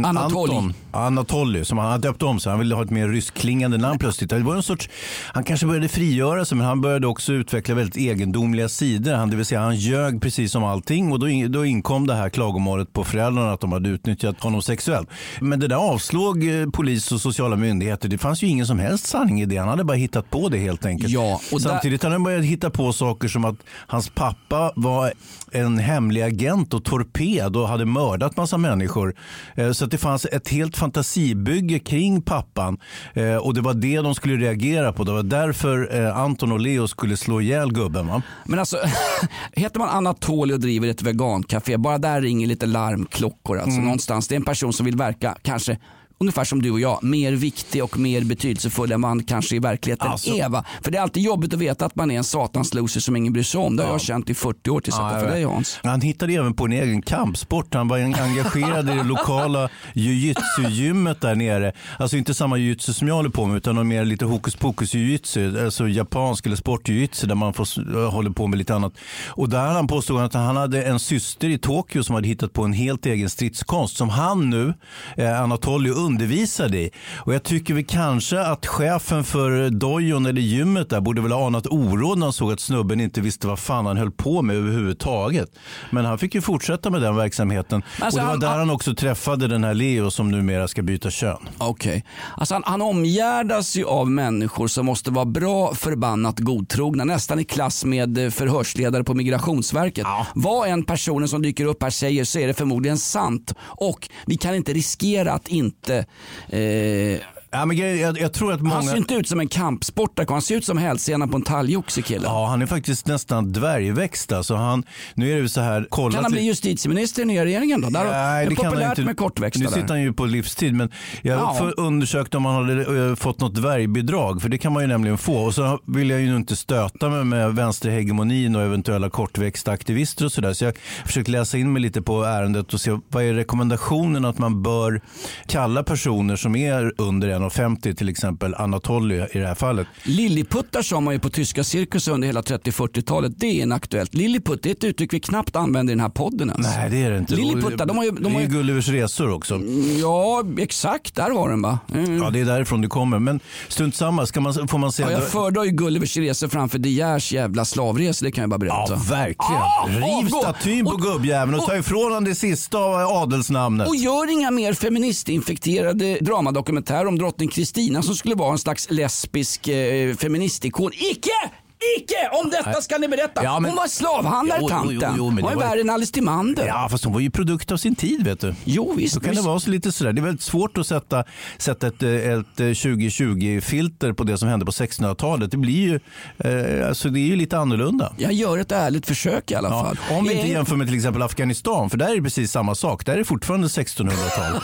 [0.07, 0.53] Anatoly.
[0.53, 3.99] Anton, Anatoly, som han har döpt om sig, han ville ha ett mer ryskklingande namn
[3.99, 4.29] plötsligt.
[4.29, 4.89] Det var en sorts,
[5.33, 9.13] han kanske började frigöra sig men han började också utveckla väldigt egendomliga sidor.
[9.13, 12.15] Han, det vill säga han ljög precis som allting och då, in, då inkom det
[12.15, 15.09] här klagomålet på föräldrarna att de hade utnyttjat honom sexuellt.
[15.41, 18.09] Men det där avslog eh, polis och sociala myndigheter.
[18.09, 19.57] Det fanns ju ingen som helst sanning i det.
[19.57, 21.13] Han hade bara hittat på det helt enkelt.
[21.13, 23.55] Ja, och där- Samtidigt hade han börjat hitta på saker som att
[23.87, 25.13] hans pappa var
[25.51, 29.15] en hemlig agent och torped och hade mördat massa människor.
[29.55, 32.77] Eh, Så att det fanns ett helt fantasibygge kring pappan
[33.13, 35.03] Eh, och det var det de skulle reagera på.
[35.03, 38.07] Det var därför eh, Anton och Leo skulle slå ihjäl gubben.
[38.07, 38.21] Va?
[38.45, 38.77] Men alltså,
[39.53, 43.57] heter man Anatoly och driver ett vegancafé, bara där ringer lite larmklockor.
[43.57, 43.83] Alltså Mm.
[43.83, 44.27] någonstans.
[44.27, 45.77] Det är en person som vill verka, kanske
[46.23, 50.07] ungefär som du och jag, mer viktig och mer betydelsefull än man kanske i verkligheten
[50.07, 50.49] Alltså- är.
[50.49, 50.65] Va?
[50.81, 53.33] För det är alltid jobbigt att veta att man är en satans loser som ingen
[53.33, 53.75] bryr sig om.
[53.75, 55.79] Det har jag känt i 40 år tills jag jag för dig Hans.
[55.83, 57.73] Han hittade även på en egen kampsport.
[57.73, 61.71] Han var en- engagerad i det lokala jujutsu-gymmet där nere.
[61.99, 64.93] Alltså inte samma jujutsu som jag håller på med utan någon mer lite hokus pokus
[64.93, 65.65] jujutsu.
[65.65, 68.93] Alltså japansk eller sportjujutsu där man får, s- håller på med lite annat.
[69.27, 72.63] Och där han påstod att han hade en syster i Tokyo som hade hittat på
[72.63, 74.73] en helt egen stridskonst som han nu,
[75.17, 76.91] eh, Anatoly, undervisade i.
[77.15, 81.47] Och jag tycker väl kanske att chefen för dojon eller gymmet där borde väl ha
[81.47, 84.55] anat oro när han såg att snubben inte visste vad fan han höll på med
[84.55, 85.49] överhuvudtaget.
[85.91, 87.81] Men han fick ju fortsätta med den verksamheten.
[87.99, 90.81] Alltså, och det var han- där han också träffade den här Leo som numera ska
[90.81, 91.37] byta kön.
[91.57, 92.05] Okej.
[92.37, 97.03] Alltså han, han omgärdas ju av människor som måste vara bra förbannat godtrogna.
[97.03, 100.05] Nästan i klass med eh, förhörsledare på Migrationsverket.
[100.35, 103.53] Vad en personen som dyker upp här säger så är det förmodligen sant.
[103.61, 106.02] Och vi kan inte riskera att inte
[106.49, 107.21] eh,
[107.53, 108.75] Ja, men jag, jag tror att många...
[108.75, 112.01] Han ser inte ut som en kampsportare, han ser ut som hälsenan på en talgoxe
[112.01, 112.23] killen.
[112.25, 114.31] Ja, han är faktiskt nästan dvärgväxt.
[114.31, 114.83] Alltså han,
[115.15, 115.87] nu är det så här...
[115.89, 117.89] Kolla Kan han till- bli justitieminister i nya regeringen då?
[117.89, 119.01] Där Nej, det det populärt inte.
[119.01, 119.87] med kortväxta Nu sitter där.
[119.87, 121.71] han ju på livstid men jag Ja.
[121.77, 125.37] undersökte om han hade eh, fått något dvärgbidrag för det kan man ju nämligen få.
[125.37, 130.31] Och så vill jag ju inte stöta mig med vänsterhegemonin och eventuella kortväxta aktivister och
[130.31, 130.53] sådär.
[130.53, 130.73] Så jag
[131.05, 135.01] försöker läsa in mig lite på ärendet och se vad är rekommendationen att man bör
[135.47, 139.87] kalla personer som är under 1,50 till exempel Anatoly i det här fallet.
[140.03, 143.33] Lilliputtar sa man ju på tyska cirkus under hela 30-40-talet.
[143.37, 144.13] Det är inaktuellt.
[144.13, 146.67] Lilliputt det är ett uttryck vi knappt använder i den här podden ens.
[146.67, 147.35] Nej det är det inte.
[147.35, 148.11] Lilliputtar, de har ju...
[148.11, 149.61] det De har är ju Gullivers resor också.
[150.01, 151.15] ja, exakt.
[151.15, 151.79] Där har den va?
[151.93, 152.17] Mm.
[152.17, 153.19] Ja, det är därifrån det kommer.
[153.19, 155.11] Men strunt samma, ska man, får man säga...
[155.11, 158.57] Ja, jag föredrar ju Gullivers resor framför De Geers jävla slavresor, det kan jag bara
[158.57, 158.85] berätta.
[158.93, 159.61] Ja, verkligen.
[159.61, 160.39] Ah, Riv avgå!
[160.41, 163.87] statyn på Och- gubbjäveln och ta ifrån honom det sista av adelsnamnet.
[163.87, 169.67] Och gör inga mer feministinfekterade dramadokumentärer om drottning Kristina som skulle vara en slags lesbisk
[169.67, 170.91] eh, feministikon.
[170.93, 171.62] Icke!
[171.97, 172.29] Icke!
[172.43, 173.43] Om detta ska ni berätta.
[173.43, 175.13] Ja, men- Hon var slavhandlare Jo, jo, jo, tanten.
[175.17, 176.67] jo, men hon var var- värre än Alice Timander.
[176.67, 178.55] Ja, fast hon var ju produkt av sin tid vet du.
[178.63, 179.13] Jo, visst.
[179.15, 179.43] Då kan visst.
[179.43, 180.13] det vara så lite sådär.
[180.13, 181.23] Det är väldigt svårt att sätta,
[181.57, 185.51] sätta ett, eh, ett eh, 2020-filter på det som hände på 1600-talet.
[185.51, 185.99] Det blir ju,
[186.37, 188.13] eh, alltså det är ju lite annorlunda.
[188.17, 190.17] Jag gör ett ärligt försök i alla Ja, fall.
[190.17, 192.75] om vi inte Eh, jämför med till exempel Afghanistan, för där är det precis samma
[192.75, 193.05] sak.
[193.05, 194.61] Där är det fortfarande 1600-tal.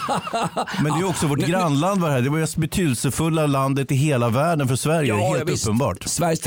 [0.83, 2.21] Men det är också vårt grannland var här.
[2.21, 5.09] Det var det mest betydelsefulla landet i hela världen för Sverige.
[5.09, 5.65] Ja, helt visst.
[5.65, 6.03] uppenbart.
[6.05, 6.39] Sveriges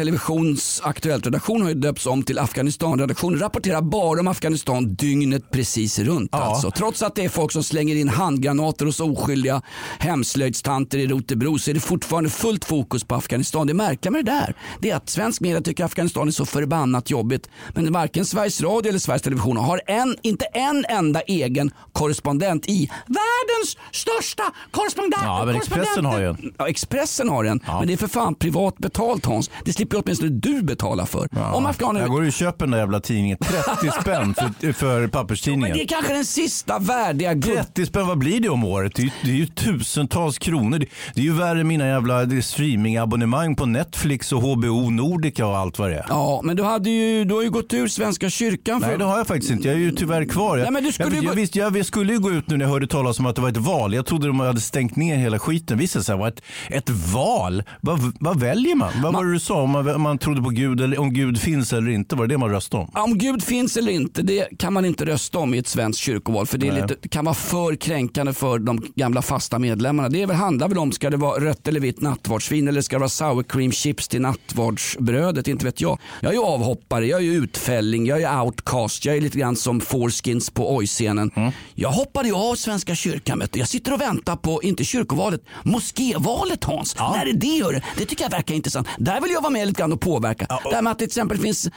[0.62, 3.38] Televisions Aktuellt-redaktion har ju döpts om till Afghanistan-redaktion.
[3.38, 6.30] Rapporterar bara om Afghanistan dygnet precis runt.
[6.32, 6.38] Ja.
[6.38, 6.70] Alltså.
[6.70, 9.62] Trots att det är folk som slänger in handgranater hos oskyldiga
[9.98, 13.66] hemslöjdstanter i Rotebro så är det fortfarande fullt fokus på Afghanistan.
[13.66, 17.10] Det märkliga med det där det är att svensk media tycker Afghanistan är så förbannat
[17.10, 17.48] jobbigt.
[17.74, 22.90] Men varken Sveriges Radio eller Sveriges Television har en, inte en enda egen korrespondent i
[23.06, 25.22] världens största korrespondent.
[25.24, 26.52] Ja, men Expressen har ju en.
[26.58, 29.50] Ja, Expressen har en, men det är för fan privat betalt Hans.
[29.64, 31.28] Det slipper åtminstone du betala för.
[31.54, 32.00] Om afghaner...
[32.00, 33.38] Jag går och köper den där jävla tidningen.
[33.38, 35.76] 30 spänn för, för Men papperstidningen.
[35.76, 37.54] det är kanske den sista värdiga gubb...
[37.56, 38.92] 30 spänn, vad blir det om året?
[38.94, 40.78] Det är, det är ju tusentals kronor.
[40.78, 45.56] Det, det är ju värre än mina jävla streamingabonnemang på Netflix och HBO Nordica och
[45.56, 46.06] allt vad det är.
[46.08, 48.88] Ja, men du, hade ju, du har ju gått ur Svenska kyrkan för...
[48.88, 49.68] Nej det har jag faktiskt inte.
[49.68, 50.56] Jag är ju tyvärr kvar.
[50.56, 52.56] Jag, Nej, men du skulle jag, jag, gå- visst, jag, skulle ju gå ut nu
[52.56, 53.94] när jag hörde talas om att det var ett val.
[53.94, 55.78] Jag trodde de hade stängt ner hela skiten.
[55.78, 57.62] Visst det var ett, ett val?
[57.80, 58.92] Vad, vad väljer man?
[59.02, 59.62] Vad var det du sa?
[59.62, 62.16] Om man, man trodde på Gud eller om Gud finns eller inte?
[62.16, 63.02] Var det det man röstade om?
[63.02, 66.46] Om Gud finns eller inte, det kan man inte rösta om i ett svenskt kyrkoval.
[66.46, 70.08] För det, lite, det kan vara för kränkande för de gamla fasta medlemmarna.
[70.08, 72.96] Det är väl, handlar väl om, ska det vara rött eller vitt nattvardsvin eller ska
[72.96, 75.48] det vara sour cream chips till nattvardsbrödet?
[75.48, 75.98] Inte vet jag.
[76.20, 79.56] Jag är ju avhoppare, jag är ju utfälling, jag är outcast, jag är lite grann
[79.56, 81.30] som Foreskins på Oj-scenen.
[81.36, 81.52] Mm.
[81.74, 83.42] Jag hoppade ju av Svenska kyrkan.
[83.52, 86.96] Jag sitter och väntar på, inte kyrkovalet, moskévalet Hans.
[86.98, 87.82] När är det?
[87.96, 88.88] Det tycker jag verkar intressant.
[88.98, 90.21] Där vill jag vara med lite grann och påverka.
[90.28, 91.68] Det här med att till exempel finns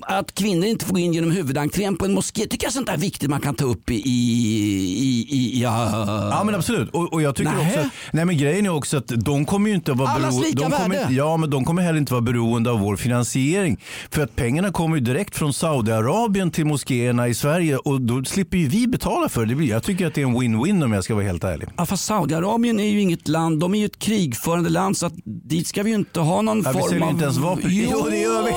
[0.00, 2.46] att kvinnor inte får gå in genom huvudentrén på en moské.
[2.46, 6.04] Tycker jag sånt där är viktigt man kan ta upp i, i, i ja.
[6.30, 6.90] Ja men absolut.
[6.90, 7.78] Och, och jag tycker Nähä.
[7.78, 10.48] också, nej men grejen är också att de kommer ju inte att vara Allas beroende.
[10.48, 11.14] lika De kommer, värde.
[11.14, 13.80] ja men de kommer heller inte vara beroende av vår finansiering.
[14.10, 18.56] För att pengarna kommer ju direkt från Saudiarabien till moskéerna i Sverige och då slipper
[18.58, 19.64] ju vi betala för det.
[19.64, 21.68] Jag tycker att det är en win-win om jag ska vara helt ärlig.
[21.76, 25.12] Ja, fast Saudiarabien är ju inget land, de är ju ett krigförande land så att
[25.44, 27.10] dit ska vi ju inte ha någon Ja, vi form säljer av...
[27.10, 27.70] inte ens vapen.
[27.72, 28.50] Jo, det gör vi.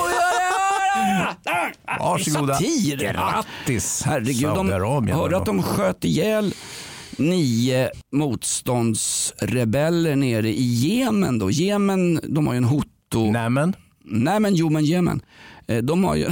[1.98, 2.54] Varsågoda.
[2.54, 2.96] Satir.
[2.96, 4.70] Grattis Herregud, de
[5.08, 6.54] hörde att de sköt ihjäl
[7.16, 11.38] nio motståndsrebeller nere i Jemen.
[11.38, 11.50] Då.
[11.50, 13.30] Jemen, de har ju en hutu...
[13.32, 13.74] Nämen.
[14.04, 15.20] Nej men jo men Jemen.
[15.66, 16.28] Eh, De har ju...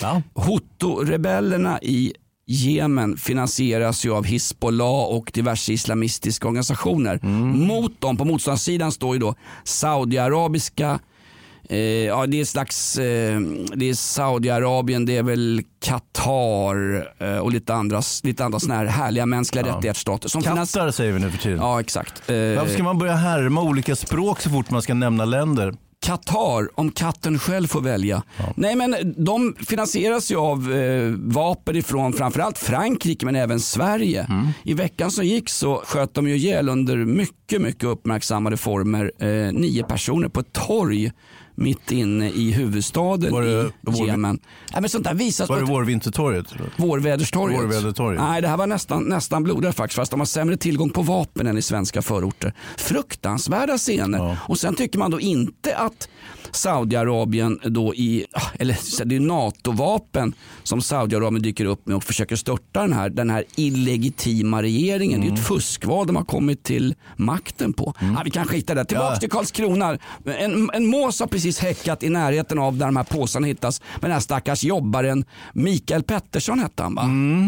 [0.00, 0.22] Ja.
[0.34, 2.12] Hutu-rebellerna i
[2.52, 7.18] Jemen finansieras ju av Hizbollah och diverse islamistiska organisationer.
[7.56, 9.34] Mot dem på motståndarsidan står ju då
[9.64, 10.98] Saudiarabiska
[11.68, 13.40] Eh, ja, det är slags, eh,
[13.74, 18.86] det är Saudiarabien, det är väl Qatar eh, och lite andra, lite andra såna här
[18.86, 20.28] härliga mänskliga rättighetsstater.
[20.28, 21.58] Som finans- Kattar säger vi nu för tiden.
[21.58, 22.30] Ja, exakt.
[22.30, 25.74] Eh, Varför ska man börja härma olika språk så fort man ska nämna länder?
[26.02, 28.22] Qatar, om katten själv får välja.
[28.56, 34.26] Nej men de finansieras ju av eh, vapen ifrån framförallt Frankrike men även Sverige.
[34.62, 39.52] I veckan som gick så sköt de ju ihjäl under mycket, mycket uppmärksammade former eh,
[39.52, 41.12] nio personer på ett torg
[41.60, 44.38] mitt inne i huvudstaden Var det- i Jemen.
[44.72, 46.46] Nej, men sånt där visas Var det Vårvintertorget?
[46.76, 47.58] Vårväderstorget.
[47.60, 48.20] Vårvädertorget.
[48.22, 49.96] Nej, det här var nästan, nästan blodigare faktiskt.
[49.96, 52.54] Fast de har sämre tillgång på vapen än i svenska förorter.
[52.76, 54.18] Fruktansvärda scener.
[54.18, 54.36] Ja.
[54.48, 56.08] Och sen tycker man då inte att
[56.52, 60.32] Saudiarabien då i, ah, eller det är NATO-vapen
[60.62, 65.20] som Saudiarabien dyker upp med och försöker störta den här, den här illegitima regeringen.
[65.20, 65.40] Det är Mm.
[65.40, 67.94] ett fuskval de har kommit till makten på.
[68.00, 68.84] Ja, vi kan skita där.
[68.84, 69.16] Tillbaka Ja.
[69.20, 69.98] till Karlskrona.
[70.38, 73.80] En, en mås har precis häckat i närheten av där de här påsarna hittas.
[73.94, 77.02] Men den här stackars jobbaren Mikael Pettersson hette han va?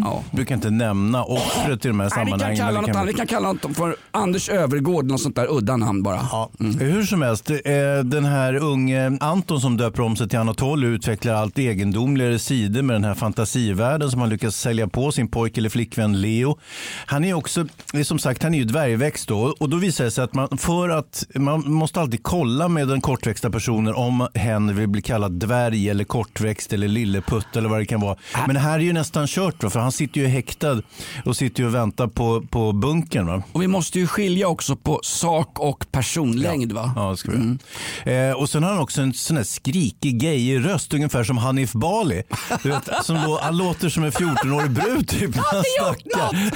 [0.05, 0.23] Ja.
[0.37, 2.85] brukar inte nämna offret i de här Nej, vi, kan sammanhangen.
[2.87, 6.29] det kan vi kan kalla något för Anders Övergård, något sånt där udda namn bara.
[6.33, 6.51] Ja.
[6.81, 7.57] Hur som helst, eh,
[8.05, 12.95] den här unge Anton som döper om sig till Anatoly utvecklar allt egendomligare sidor med
[12.95, 16.59] den här fantasivärlden som han lyckas sälja på sin pojk eller flickvän Leo.
[17.07, 17.67] Han är också,
[18.05, 20.89] som sagt, han är ju dvärgväxt då och då visar det sig att man för
[20.89, 25.91] att man måste alltid kolla med den kortväxta personen om hen vill bli kallad dvärg
[25.91, 28.17] eller kortväxt eller lilleputt eller vad det kan vara.
[28.47, 30.83] Men det här är ju nästan kört då, för han sitter ju häktad
[31.25, 33.27] och sitter ju och väntar på, på bunkern.
[33.27, 33.43] Va?
[33.53, 36.93] Och vi måste ju skilja också på sak och personlängd va?
[36.97, 37.59] Ja, det ska vi.
[38.13, 41.73] Eh, och sen har han också en sån här skrikig gayig röst, ungefär som Hanif
[41.73, 42.23] Bali.
[42.63, 46.53] Du vet, som då, han låter som en 14-årig brud typ när han snackar.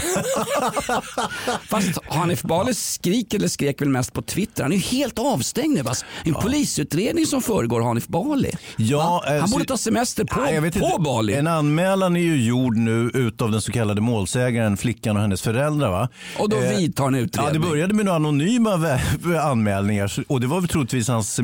[1.69, 4.63] Fast Hanif Bali skrik eller skrek väl mest på Twitter.
[4.63, 5.83] Han är ju helt avstängd nu.
[5.83, 5.93] va?
[6.25, 8.51] En polisutredning som föregår Hanif Bali.
[8.77, 9.35] Ja, Va?
[9.35, 10.81] eh, Han så- borde ta semester på, Nej, jag på inte.
[10.99, 11.35] Bali.
[11.35, 15.91] En anmälan är ju gjord nu utav den så kallade målsägaren, flickan och hennes föräldrar.
[15.91, 16.09] Va?
[16.39, 17.53] Och då Eh, vidtar en Ja, utredning.
[17.63, 18.99] det började med några anonyma
[19.43, 21.39] anmälningar och det var väl troligtvis hans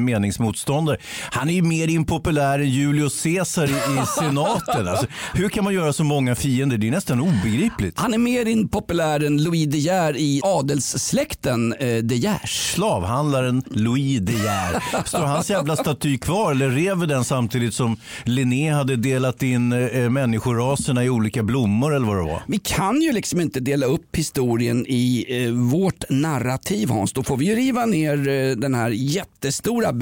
[0.73, 0.97] meningsmotståndare.
[1.31, 4.89] Han är ju mer impopulär än Julius Caesar i, i senaten.
[4.89, 6.79] Alltså, hur kan man göra så många fiender?
[6.79, 7.99] Det är nästan obegripligt.
[7.99, 12.73] Han är mer impopulär än Louis De Geer i adelssläkten eh, De Geers.
[12.75, 15.05] Slavhandlaren Louis De Geer.
[15.07, 20.11] Står hans jävla staty kvar eller rev den samtidigt som Linné hade delat in eh,
[20.11, 22.43] människoraserna i olika blommor eller vad det var?
[22.47, 27.13] Vi kan ju liksom inte dela upp historien i eh, vårt narrativ Hans.
[27.13, 29.93] Då får vi ju riva ner eh, den här jättestora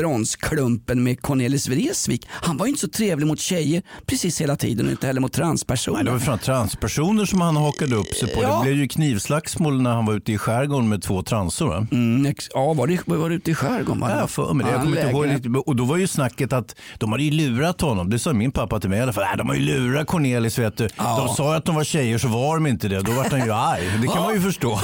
[0.60, 2.26] bronsklumpen med Cornelis Vreeswijk.
[2.30, 5.32] Han var ju inte så trevlig mot tjejer precis hela tiden och inte heller mot
[5.32, 5.96] transpersoner.
[5.96, 8.42] Nej, det var fram transpersoner som han hakade upp sig på.
[8.42, 8.56] Ja.
[8.56, 11.86] Det blev ju knivslagsmål när han var ute i skärgården med två transor.
[11.92, 14.02] Mm, ja, var det, var det ute i skärgården?
[14.18, 14.72] Ja, för mig det.
[14.72, 15.68] Ja, Jag kommer inte ihåg.
[15.68, 18.10] Och då var ju snacket att de hade ju lurat honom.
[18.10, 19.24] Det sa min pappa till mig i alla fall.
[19.24, 20.88] Äh, de har ju lurat Cornelis vet du.
[20.96, 21.24] Ja.
[21.26, 23.00] De sa att de var tjejer så var de inte det.
[23.00, 23.98] Då var han ju arg.
[24.02, 24.80] Det kan man ju förstå.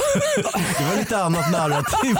[0.77, 2.15] Det var lite annat narrativ.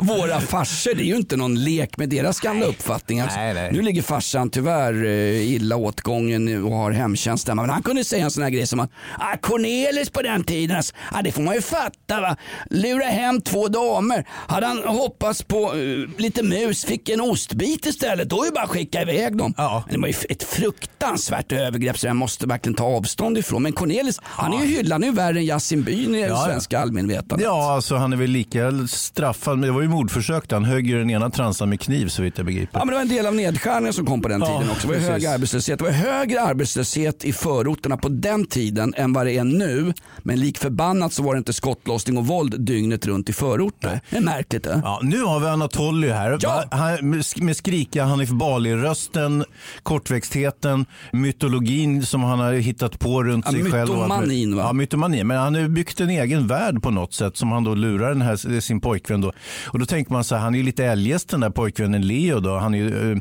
[0.00, 2.29] Våra farsor, det är ju inte någon lek med deras
[2.68, 3.32] uppfattningar.
[3.36, 3.72] Nej, nej.
[3.72, 7.62] Nu ligger farsan tyvärr eh, illa åtgången och har hemtjänst hemma.
[7.62, 10.76] Men han kunde säga en sån här grej som att ah, Cornelis på den tiden,
[10.76, 12.36] alltså, ah, det får man ju fatta va.
[12.70, 14.24] Lura hem två damer.
[14.30, 18.64] Hade han hoppats på eh, lite mus, fick en ostbit istället, då är det bara
[18.64, 19.54] att skicka iväg dem.
[19.56, 19.82] Ja.
[19.86, 23.62] Men det var ju ett fruktansvärt övergrepp som jag måste verkligen ta avstånd ifrån.
[23.62, 26.26] Men Cornelis, han är ju hyllad, han är ju värre än Yasin Byn i Ja,
[26.26, 26.44] ja.
[26.46, 27.44] svenska allmänvetandet.
[27.44, 29.62] Ja, alltså han är väl lika straffad.
[29.62, 30.52] Det var ju mordförsök.
[30.52, 32.78] Han högg ju den ena transan med kniv så vitt jag begriper.
[32.78, 34.88] Ja, men det var en del av nedskärningen som kom på den Ja, tiden också.
[34.88, 35.78] Det var hög arbetslöshet.
[35.78, 39.92] Det var högre arbetslöshet i förorterna på den tiden än vad det är nu.
[40.18, 44.00] Men lik förbannat så var det inte skottlossning och våld dygnet runt i förorter.
[44.10, 44.64] Det är märkligt.
[44.64, 44.80] Det.
[44.84, 46.38] Ja, nu har vi Anatoly här.
[46.40, 46.64] Ja.
[46.70, 49.44] Han, med sk- med skrika Hanif Bali-rösten,
[49.82, 53.90] kortväxtheten, mytologin som han har hittat på runt Ja, sig själv.
[53.90, 54.62] mytomanin, va?
[54.62, 55.26] Ja, mytomanin.
[55.26, 58.22] Men han har byggt en egen värld på något sätt som han då lurar den
[58.22, 59.20] här, sin pojkvän.
[59.20, 59.32] Då.
[59.66, 62.40] Och då tänker man så här, han är ju lite eljest den där pojkvännen Leo.
[62.40, 62.56] Då.
[62.56, 63.12] Han är,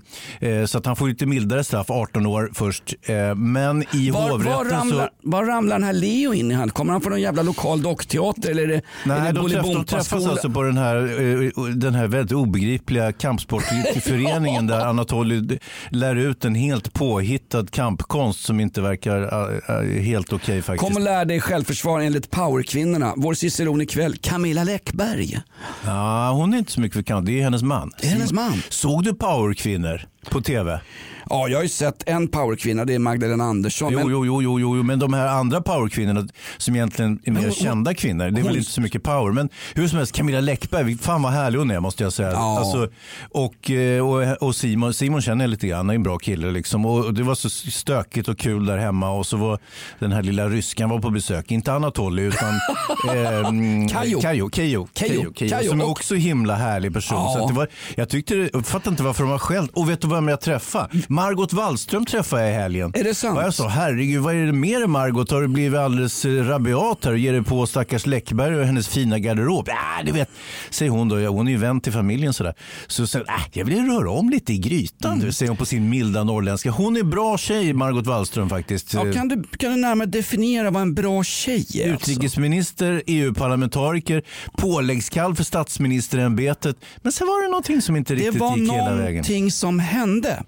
[0.41, 2.93] eh, eh, så att han får lite mildare straff, 18 år först.
[3.01, 5.29] Eh, men i Var, hovrätten var, ramlar, så...
[5.29, 6.53] var ramlar den här Leo in i?
[6.53, 6.69] Han?
[6.69, 9.65] Kommer han från någon jävla lokal dockteater eller är det, är Nej, det de, träff,
[9.65, 16.45] de träffas alltså på den här, den här väldigt obegripliga kampsportföreningen där Anatoly lär ut
[16.45, 20.87] en helt påhittad kampkonst som inte verkar helt okej faktiskt.
[20.87, 23.13] Kom och lär dig självförsvar enligt powerkvinnorna.
[23.17, 25.39] Vår ciceron ikväll, Camilla Läckberg.
[25.85, 27.91] Ja, hon är inte så mycket för kamp, det är hennes man.
[28.01, 28.61] Det är hennes man.
[28.69, 30.81] Såg du powerkvinnor på tv?
[31.29, 33.93] Ja, jag har ju sett en powerkvinna, det är Magdalena Andersson.
[33.93, 37.41] Jo, men- jo, jo, jo, jo, men de här andra powerkvinnorna som egentligen är mer
[37.41, 39.31] hon- kända kvinnor, det är hon- väl inte så mycket power.
[39.31, 42.31] Men hur som helst, Camilla Läckberg, fan vad härlig hon är måste jag säga.
[42.31, 42.59] Ja.
[42.59, 42.89] Alltså,
[43.31, 46.51] och, eh, och, och Simon, Simon känner jag lite grann, han är en bra kille
[46.51, 46.85] liksom.
[46.85, 49.59] Och det var så stökigt och kul där hemma och så var
[49.99, 52.49] den här lilla ryskan var på besök, inte Anatoly utan
[53.15, 54.21] eh, Kajo.
[54.21, 57.17] Kajo, Kajo, Kajo, Kajo, som är också himla härlig person.
[57.17, 57.35] Ja.
[57.39, 59.71] Så det var, jag tyckte, jag fattar inte varför de har skällt.
[59.73, 60.89] Och vet du vem jag träffade?
[61.19, 62.91] Margot Wallström träffade jag i helgen.
[62.95, 63.37] Är det sant?
[63.37, 65.31] Och jag sa, herregud vad är det med dig Margot?
[65.31, 68.87] Har du blivit alldeles eh, rabiat här och ger dig på stackars Läckberg och hennes
[68.87, 69.65] fina garderob?
[69.67, 70.29] Ja, du vet,
[70.69, 71.19] säger hon då.
[71.19, 72.53] Ja, hon är ju vän till familjen sådär.
[72.87, 75.31] Så hon, äh, jag vill röra om lite i grytan, Mm.
[75.31, 76.71] säger hon på sin milda norrländska.
[76.71, 78.93] Hon är bra tjej, Margot Wallström faktiskt.
[78.93, 81.93] Ja, kan, du, kan du närmare definiera vad en bra tjej är?
[81.93, 82.11] alltså?
[82.11, 84.23] Utrikesminister, EU-parlamentariker,
[84.57, 86.75] påläggskall för statsministerämbetet.
[87.01, 88.99] Men sen var det någonting som inte Det riktigt var gick hela vägen.
[88.99, 89.13] Mm.
[89.13, 90.43] någonting som hände.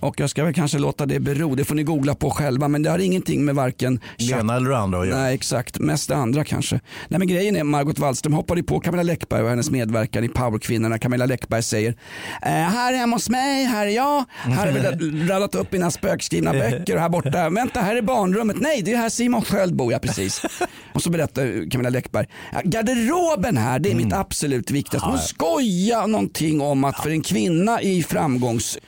[0.00, 1.54] Och jag ska väl kanske låta det bero.
[1.54, 2.68] Det får ni googla på själva.
[2.68, 4.00] Men det har ingenting med varken
[4.32, 5.18] Ena eller andra att göra.
[5.18, 6.80] Nej exakt, mest det andra kanske.
[7.08, 10.98] Nej men grejen är Margot Wallström hoppade på Camilla Läckberg och hennes medverkan i Powerkvinnorna.
[10.98, 11.96] Camilla Läckberg säger
[12.42, 16.52] eh, här hemma hos mig, här är jag, här har vi radat upp mina spökskrivna
[16.52, 19.92] böcker och här borta, vänta här är barnrummet, nej det är här Simon Sköld bor
[19.92, 20.42] jag precis.
[20.94, 25.08] och så berättar Camilla Läckberg, "Ja, garderoben här det är mitt absolut viktigaste.
[25.08, 28.78] Hon skojar någonting om att för en kvinna i framgångs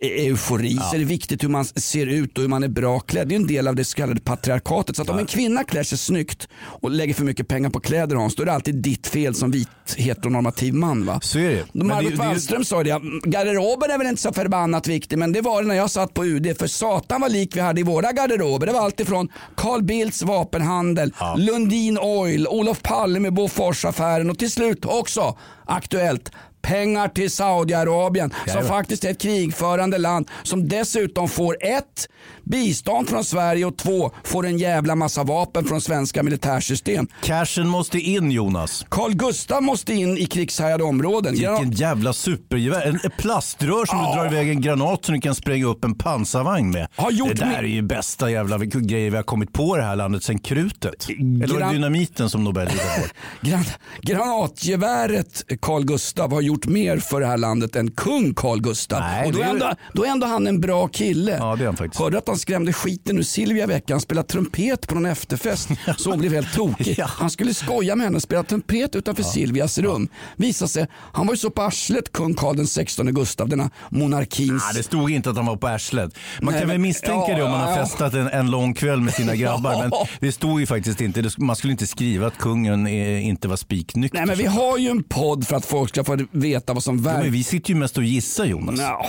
[0.00, 3.28] eufori så är det viktigt hur man ser ut och hur man är bra klädd.
[3.28, 4.96] Det är en del av det så kallade patriarkatet.
[4.96, 8.16] Så att om en kvinna klär sig snyggt och lägger för mycket pengar på kläder
[8.16, 11.06] Hans, då är det alltid ditt fel som vit heteronormativ man.
[11.06, 11.20] Va?
[11.22, 11.64] Så är det.
[11.72, 15.32] Men Margot det- det- Wallström sa det, garderoben är väl inte så förbannat viktig men
[15.32, 17.84] det var det när jag satt på UD för satan vad lik vi hade i
[17.84, 18.66] våra garderober.
[18.66, 24.84] Det var allt ifrån Carl Bildts vapenhandel, Lundin Oil, Olof Palme, Boforsaffären och till slut
[24.84, 26.30] också aktuellt
[26.62, 32.08] pengar till Saudiarabien som faktiskt är ett krigförande land som dessutom får ett
[32.50, 37.06] bistånd från Sverige och två får en jävla massa vapen från svenska militärsystem.
[37.22, 38.86] Cashen måste in Jonas.
[38.88, 41.32] Carl Gustav måste in i krigshärjade områden.
[41.32, 42.86] Vilken jävla supergevär.
[43.04, 46.70] En, plaströr som du drar iväg en granat som du kan spränga upp en pansarvagn
[46.70, 46.88] med.
[46.96, 49.80] Har gjort det där med- är ju bästa jävla grejer vi har kommit på i
[49.80, 51.08] det här landet sen krutet.
[51.08, 53.06] Eller var det dynamiten som Nobel hittade på?
[53.48, 53.64] Gran
[54.02, 59.00] granatgeväret Carl Gustav har gjort mer för det här landet än kung Carl Gustav.
[59.00, 61.36] Nej, och då, är- ändå, då är ändå han en bra kille.
[61.40, 62.00] Ja, det är han faktiskt.
[62.02, 63.94] Hörde att han skrämde skiten ur Silvia i veckan.
[63.94, 65.68] Han spelade trumpet på någon efterfest
[65.98, 66.94] så hon blev helt tokig.
[66.98, 67.06] Ja.
[67.08, 70.08] Han skulle skoja med henne och spela trumpet utanför Silvias rum.
[70.36, 74.72] Visade sig, han var ju så på arslet kung den 16 Gustav, denna monarkins Ah,
[74.72, 76.14] det stod inte att han var på arslet.
[76.42, 77.76] Man Nej, kan väl misstänka ja, det om man har ja.
[77.76, 79.72] festat en, en lång kväll med sina grabbar.
[79.72, 79.80] Ja.
[79.82, 79.90] Men
[80.20, 81.30] det stod ju faktiskt inte.
[81.38, 84.18] Man skulle inte skriva att kungen är, inte var spiknykter.
[84.18, 86.96] Nej men vi har ju en podd för att folk ska få veta vad som
[86.96, 87.22] Ja, verkar.
[87.22, 88.80] men vi sitter ju mest och gissar Jonas.
[88.80, 89.06] Ja.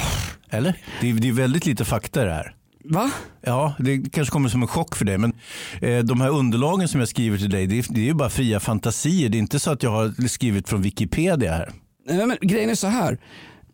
[0.49, 0.73] Eller?
[1.01, 2.53] Det är, det är väldigt lite fakta det här.
[2.89, 3.11] Va?
[3.41, 5.17] Ja, det kanske kommer som en chock för dig.
[5.17, 5.33] Men
[5.81, 8.29] eh, de här underlagen som jag skriver till dig, det är, det är ju bara
[8.29, 9.29] fria fantasier.
[9.29, 11.71] Det är inte så att jag har skrivit från Wikipedia här.
[12.09, 13.17] Nej, men grejen är så här.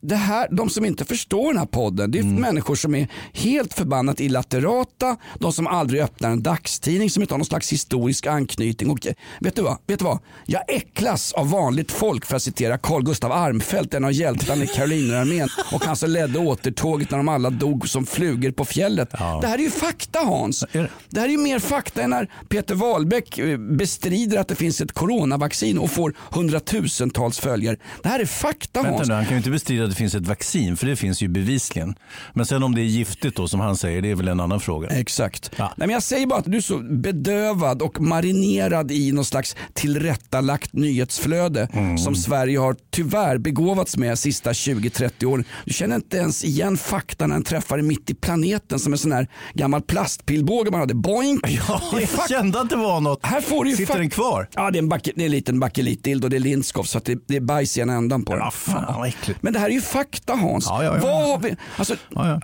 [0.05, 2.35] Det här, de som inte förstår den här podden, det är Mm.
[2.41, 7.37] människor som är helt förbannat illaterata, de som aldrig öppnar en dagstidning, som inte har
[7.39, 8.89] någon slags historisk anknytning.
[8.89, 9.07] Och,
[9.39, 9.77] vet, du vad?
[9.87, 10.19] vet du vad?
[10.45, 14.67] Jag äcklas av vanligt folk för att citera Carl Gustav Armfelt, en av hjältarna i
[14.67, 19.11] Karolinerarmén och han som ledde återtåget när de alla dog som flugor på fjället.
[19.11, 20.65] Det här är ju fakta Hans.
[20.71, 20.89] Det?
[21.15, 24.91] Här är ju mer fakta än när Peter Wahlbeck eh, bestrider att det finns ett
[24.91, 27.77] coronavaccin och får hundratusentals följare.
[28.03, 29.07] Det här är fakta Vänta Hans.
[29.07, 31.95] nu, han kan ju inte bestrida det finns ett vaccin, för det finns ju bevisligen.
[32.33, 34.59] Men sen om det är giftigt då, som han säger, det är väl en annan
[34.59, 34.87] fråga.
[34.89, 35.51] Exakt.
[35.55, 35.73] Ja.
[35.77, 39.55] Nej, men jag säger bara att du är så bedövad och marinerad i någon slags
[39.73, 41.97] tillrättalagt nyhetsflöde Mm.
[41.97, 45.43] som Sverige har tyvärr begåvats med de sista 20-30 åren.
[45.65, 49.11] Du känner inte ens igen fakta när den träffar mitt i planeten som en sån
[49.11, 50.93] här gammal plastpilbåge man hade.
[50.93, 51.41] Boink!
[51.67, 53.19] Ja, jag kände att det var något.
[53.25, 54.49] här får du Sitter den kvar?
[54.55, 56.97] Ja, det är en, bak- det är en liten bakelitdild och det är Lindskov så
[56.97, 58.41] att det, det är bajs i ena ändan på den.
[58.41, 59.11] Ja, fan.
[59.41, 60.65] Men det här är ju fakta Hans.
[60.69, 61.01] Ja, ja, ja.
[61.01, 61.55] Vad har vi?
[61.77, 61.95] Alltså.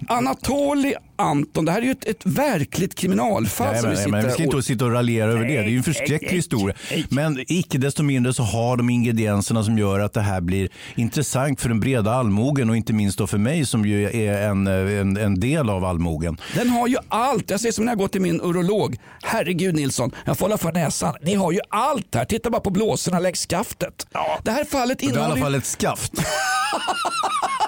[0.07, 4.19] Anatoli Anton, det här är ju ett, ett verkligt kriminalfall Nej, som men, vi men
[4.19, 4.65] vi ska sitter inte och...
[4.65, 5.53] sitta och raljera över det.
[5.53, 6.75] Det är ju en förskräcklig historia.
[7.09, 11.61] Men icke desto mindre så har de ingredienserna som gör att det här blir intressant
[11.61, 15.17] för den breda allmogen och inte minst då för mig som ju är en, en,
[15.17, 16.37] en del av allmogen.
[16.55, 17.49] Den har ju allt.
[17.49, 18.97] Jag säger som när jag går till min urolog.
[19.21, 21.15] Herregud Nilsson, jag får hålla för näsan.
[21.21, 22.25] Ni har ju allt här.
[22.25, 24.07] Titta bara på blåsorna längs skaftet.
[24.43, 26.13] Det här fallet Det är i alla innehåller fall ett skaft.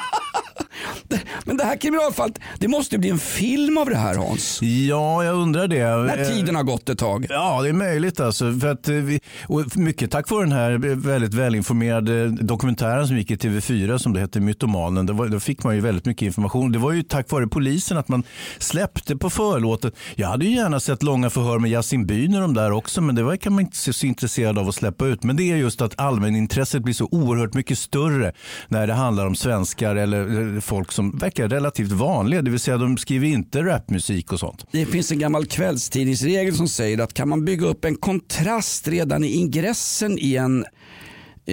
[1.46, 4.62] Men det här kriminalfallet, det måste bli en film av det här Hans.
[4.62, 5.84] Ja, jag undrar det.
[5.84, 7.26] När Eh, tiden har gått ett tag.
[7.30, 8.20] Ja, det är möjligt.
[8.20, 13.18] Alltså, för att, eh, vi, och mycket tack vare den här väldigt välinformerade dokumentären som
[13.18, 15.06] gick i TV4 som det hette Mytomanen.
[15.06, 16.72] Det var, då fick man ju väldigt mycket information.
[16.72, 18.24] Det var ju tack vare polisen att man
[18.60, 19.94] släppte på förlåtet.
[20.16, 23.24] Jag hade ju gärna sett långa förhör med Yasin Byner de där också, men det
[23.24, 25.24] verkar man inte se så intresserad av att släppa ut.
[25.24, 28.34] Men det är just att allmänintresset blir så oerhört mycket större
[28.68, 32.42] när det handlar om svenskar eller eh, folk som verkar relativt vanliga.
[32.42, 34.66] Det vill säga de skriver inte rapmusik och sånt.
[34.72, 39.24] Det finns en gammal kvällstidningsregel som säger att kan man bygga upp en kontrast redan
[39.24, 40.66] i ingressen i en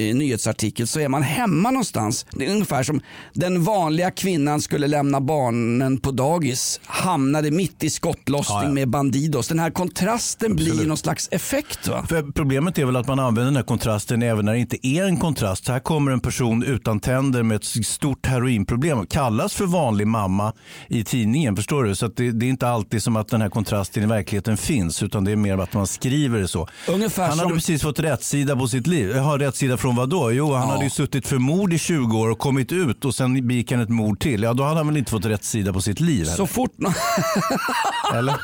[0.09, 2.26] eh, nyhetsartikel så är man hemma någonstans.
[2.32, 3.01] Det är ungefär som
[3.34, 8.70] den vanliga kvinnan skulle lämna barnen på dagis, hamnade mitt i skottlossning Ja, ja.
[8.72, 9.49] med Bandidos.
[9.49, 11.88] Den här kontrasten blir ju någon slags effekt.
[11.88, 12.05] Va?
[12.09, 15.05] För problemet är väl att man använder den här kontrasten även när det inte är
[15.05, 15.68] en kontrast.
[15.68, 20.53] Här kommer en person utan tänder med ett stort heroinproblem och kallas för vanlig mamma
[20.88, 21.57] i tidningen.
[21.57, 21.94] Förstår du?
[21.94, 25.24] Så det, det är inte alltid som att den här kontrasten i verkligheten finns utan
[25.24, 26.68] det är mer att man skriver det så.
[26.88, 29.12] Ungefär han hade som- precis fått rättsida på sitt liv.
[29.16, 30.32] Jaha, rättsida från vad då?
[30.32, 30.72] Jo, han Ja.
[30.72, 33.80] hade ju suttit för mord i 20 år och kommit ut och sen begick han
[33.80, 34.43] ett mord till.
[34.43, 36.24] Ja, då hade han väl inte fått rättsida på sitt liv?
[36.24, 36.95] Så fort någon...
[38.14, 38.34] Eller?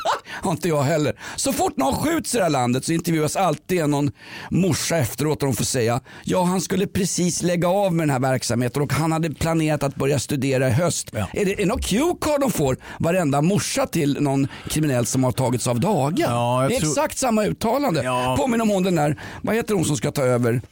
[0.43, 1.13] har inte jag heller.
[1.37, 4.11] Så fort någon skjuts i det här landet så intervjuas alltid någon
[4.51, 8.21] morsa efteråt och de får säga ja han skulle precis lägga av med den här
[8.21, 11.09] verksamheten och han hade planerat att börja studera i höst.
[11.13, 11.27] Ja.
[11.33, 15.67] Är det är någon cue-card de får varenda morsa till någon kriminell som har tagits
[15.67, 16.27] av daga?
[16.31, 18.03] Ja, det är tror- exakt samma uttalande.
[18.05, 18.37] Ja.
[18.39, 20.63] Påminner om hon den där, vad heter hon som ska ta över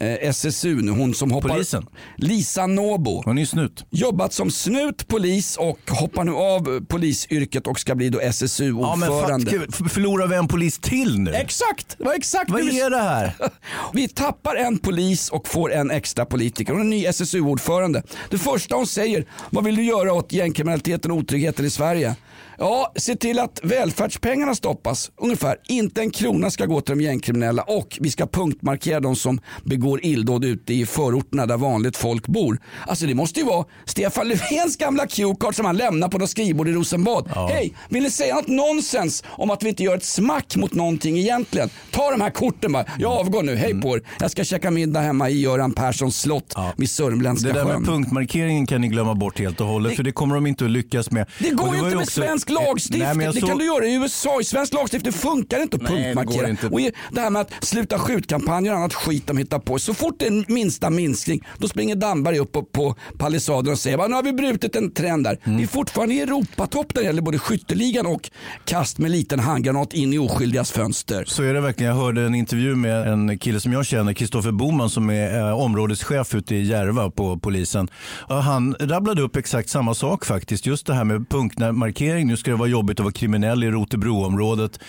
[0.00, 0.90] SSU nu?
[0.90, 1.48] Hon som hoppar...
[1.48, 1.86] Polisen.
[2.16, 3.22] Lisa Nobo.
[3.24, 3.84] Hon är ju snut.
[3.90, 8.30] Jobbat som snut, polis och hoppar nu av polisyrket och ska bli då Ja, men
[8.30, 9.50] SSU-ordförande.
[9.50, 11.34] fuck, förlorar vi en polis till nu?
[11.34, 13.32] Exakt, var exakt Vad är det här?
[13.92, 16.72] Vi tappar en polis och får en extra politiker.
[16.72, 18.02] Hon är ny SSU-ordförande.
[18.30, 22.16] Det första hon säger, vad vill du göra åt gängkriminaliteten och otryggheten i Sverige?
[22.60, 25.10] Ja, se till att välfärdspengarna stoppas.
[25.16, 25.56] Ungefär.
[25.68, 30.00] Inte en krona ska gå till de gängkriminella och vi ska punktmarkera de som begår
[30.04, 32.58] illdåd ute i förorterna där vanligt folk bor.
[32.86, 36.68] Alltså det måste ju vara Stefan Löfvens gamla cue-card som han lämnar på något skrivbord
[36.68, 37.28] i Rosenbad.
[37.50, 41.18] Hej, vill ni säga något nonsens om att vi inte gör ett smack mot någonting
[41.18, 41.68] egentligen?
[41.90, 42.84] Ta de här korten bara.
[42.98, 44.02] Jag avgår nu, hej på er.
[44.20, 47.80] Jag ska käka middag hemma i Göran Perssons slott vid Sörmländska Det där sjön.
[47.82, 50.70] med punktmarkeringen kan ni glömma bort helt och hållet för det kommer de inte att
[50.70, 51.26] lyckas med.
[51.38, 53.02] Det går ju var inte med också- svensk Eh, lagstiftning.
[53.16, 54.40] nej, jag det kan du göra i USA.
[54.40, 56.48] I svensk lagstiftning funkar det inte att det punktmarkera.
[56.48, 56.66] inte.
[56.66, 56.80] Och
[57.12, 59.78] det här med att sluta skjutkampanjer och annat skit de hittar på.
[59.78, 63.78] Så fort det är en minsta minskning då springer Damberg upp på, på palissaden och
[63.78, 65.38] säger "Va, nu har vi brutit en trend där.
[65.44, 65.56] Mm.
[65.58, 68.30] Vi är fortfarande i Europatopp när det gäller både skytteligan och
[68.64, 71.24] kast med liten handgranat in i oskyldigas fönster.
[71.26, 71.94] Så är det verkligen.
[71.96, 75.58] Jag hörde en intervju med en kille som jag känner, Kristoffer Boman som är eh,
[75.58, 77.88] områdeschef ute i Järva på polisen.
[78.28, 80.66] Och han rabblade upp exakt samma sak faktiskt.
[80.66, 82.26] Just det här med punktmarkering.
[82.26, 84.80] Nu ska det vara jobbigt att vara kriminell i Rotebroområdet.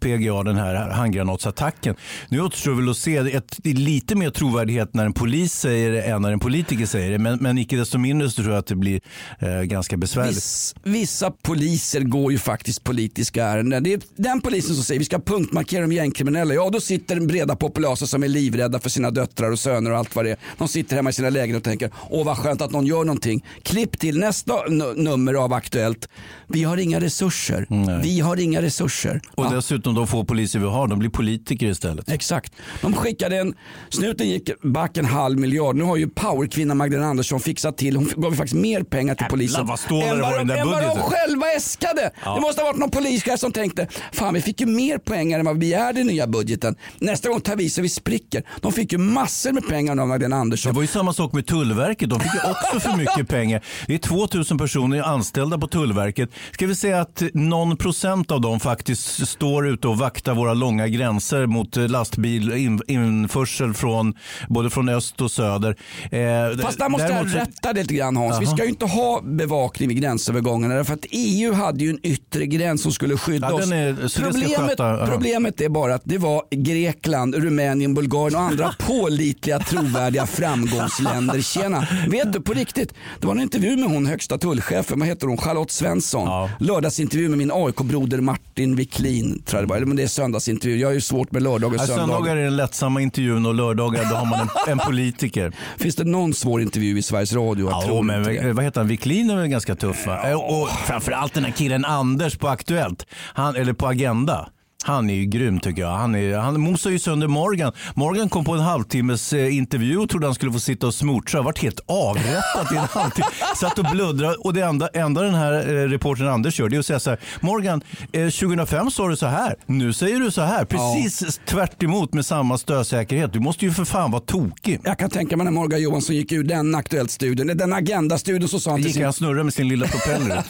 [0.00, 1.94] PGA, den här handgranatsattacken.
[2.28, 6.22] Nu återstår väl att se ett, lite mer trovärdighet när en polis säger det än
[6.22, 7.18] när en politiker säger det.
[7.18, 9.00] Men, men icke desto mindre så tror jag att det blir
[9.38, 10.36] eh, ganska besvärligt.
[10.36, 13.82] Viss, vissa poliser går ju faktiskt politiska ärenden.
[13.82, 16.54] Det är den polisen som säger vi ska punktmarkera de gängkriminella.
[16.54, 19.98] Ja, då sitter den breda populösa som är livrädda för sina döttrar och söner och
[19.98, 20.36] allt vad det är.
[20.58, 23.44] De sitter hemma i sina lägen och tänker åh vad skönt att någon gör någonting.
[23.62, 24.62] Klipp till nästa
[24.96, 26.08] nummer av Aktuellt.
[26.46, 27.66] Vi har inga resurser.
[28.02, 29.20] Vi har inga resurser.
[29.34, 29.50] Och Ja.
[29.50, 32.08] dessutom de få poliser vi har, de blir politiker istället.
[32.10, 32.52] Exakt.
[32.82, 33.54] De skickade en,
[33.90, 35.76] snuten gick back en halv miljard.
[35.76, 39.30] Nu har ju powerkvinnan Magdalena Andersson fixat till, hon gav faktiskt mer pengar till Jävlar,
[39.30, 39.66] polisen.
[39.66, 41.02] vad än det vad den de- där än vad de budgeten.
[41.10, 42.10] själva äskade.
[42.34, 45.44] Det måste ha varit någon polischef som tänkte, fan vi fick ju mer pengar än
[45.44, 46.76] vad vi begärde i nya budgeten.
[46.98, 48.42] Nästa gång tar vi så vi spricker.
[48.60, 50.74] De fick ju massor med pengar av Magdalena Det Andersson.
[50.74, 52.10] var ju samma sak med Tullverket.
[52.10, 53.64] De fick ju också för mycket pengar.
[53.86, 56.30] Det är 2000 personer anställda på Tullverket.
[56.52, 60.88] Ska vi säga att någon procent av dem faktiskt står ute och vaktar våra långa
[60.88, 64.14] gränser mot eh, lastbil, in, införsel från
[64.48, 65.76] både från öst och söder.
[66.10, 68.40] Eh, Fast där måste däremot jag rätta det lite grann Hans.
[68.40, 68.54] Vi Jaha.
[68.56, 72.82] ska ju inte ha bevakning vid gränsövergångarna därför att EU hade ju en yttre gräns
[72.82, 73.70] som skulle skydda Ja, oss.
[73.72, 74.76] är- problemet,
[75.12, 81.40] problemet är bara att det var Grekland, Rumänien, Bulgarien och andra pålitliga trovärdiga framgångsländer.
[81.40, 85.26] Tjena, vet du på riktigt, det var en intervju med hon högsta tullchefen, vad heter
[85.26, 86.26] hon, Charlotte Svensson.
[86.26, 86.50] Ja.
[86.82, 89.76] Lördagsintervju med min AIK-broder Martin Wiklin, tror jag det var.
[89.76, 92.00] Eller men det är söndagsintervju, jag har ju svårt med lördag och Ja, söndag.
[92.06, 95.52] söndagar är den lättsamma intervjun och lördagar då har man en, en politiker.
[95.78, 97.66] Finns det någon svår intervju i Sveriges Radio?
[97.70, 98.88] Jag Ja, tror men inte vad heter han?
[98.88, 100.30] Wiklin är väl ganska tuff va?
[100.30, 104.48] Eh, Och framförallt den här killen Anders på Aktuellt, han, eller på Agenda.
[104.88, 105.96] Han är ju grym tycker jag.
[105.96, 107.72] Han, är, han mosar ju sönder Morgan.
[107.94, 111.42] Morgan kom på en halvtimmes eh, intervju och trodde han skulle få sitta och smortra.
[111.42, 113.26] Vart helt avrättad i en halvtimme.
[113.56, 116.78] Satt och bluddrade och det enda, enda den här eh, reportern Anders gör det är
[116.78, 117.18] att säga så här.
[117.40, 117.82] Morgan,
[118.12, 119.54] eh, 2005 sa du så här.
[119.66, 120.64] Nu säger du så här.
[120.64, 123.32] Precis tvärt emot med samma stödsäkerhet.
[123.32, 124.80] Du måste ju för fan vara tokig.
[124.84, 128.60] Jag kan tänka mig när Morgan Johansson gick ur den aktuellt studien, den agenda-studion så
[128.60, 130.44] sa han till Gick sin han snurra med sin lilla propeller?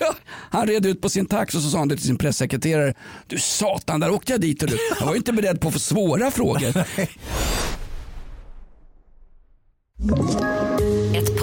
[0.51, 2.95] Han red ut på sin tax och så sa han det till sin pressekreterare.
[3.26, 4.62] Du satan, där åkte jag dit.
[4.62, 4.79] och Du.
[4.99, 6.85] Jag var ju inte beredd på att få svåra frågor.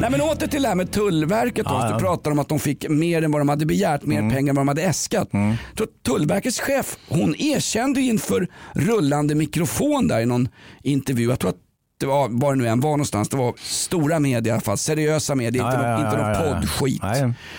[0.00, 1.66] Nej men åter till det här med Tullverket.
[1.66, 1.84] Hans.
[1.90, 1.92] Ja.
[1.96, 4.56] Du pratar om att de fick mer än vad de hade begärt, mer pengar än
[4.56, 5.28] vad de hade äskat.
[5.28, 10.48] Att Tullverkets chef, hon erkände inför rullande mikrofon där i någon
[10.82, 11.28] intervju.
[11.28, 11.56] Jag tror att
[12.00, 14.78] det var, var det nu än var någonstans, det var stora medier i alla fall,
[14.78, 17.02] seriösa medier, Ja, inte, ja, någon, ja, inte någon poddskit.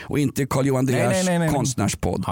[0.01, 2.23] Och inte Carl-Johan De Geers konstnärspodd.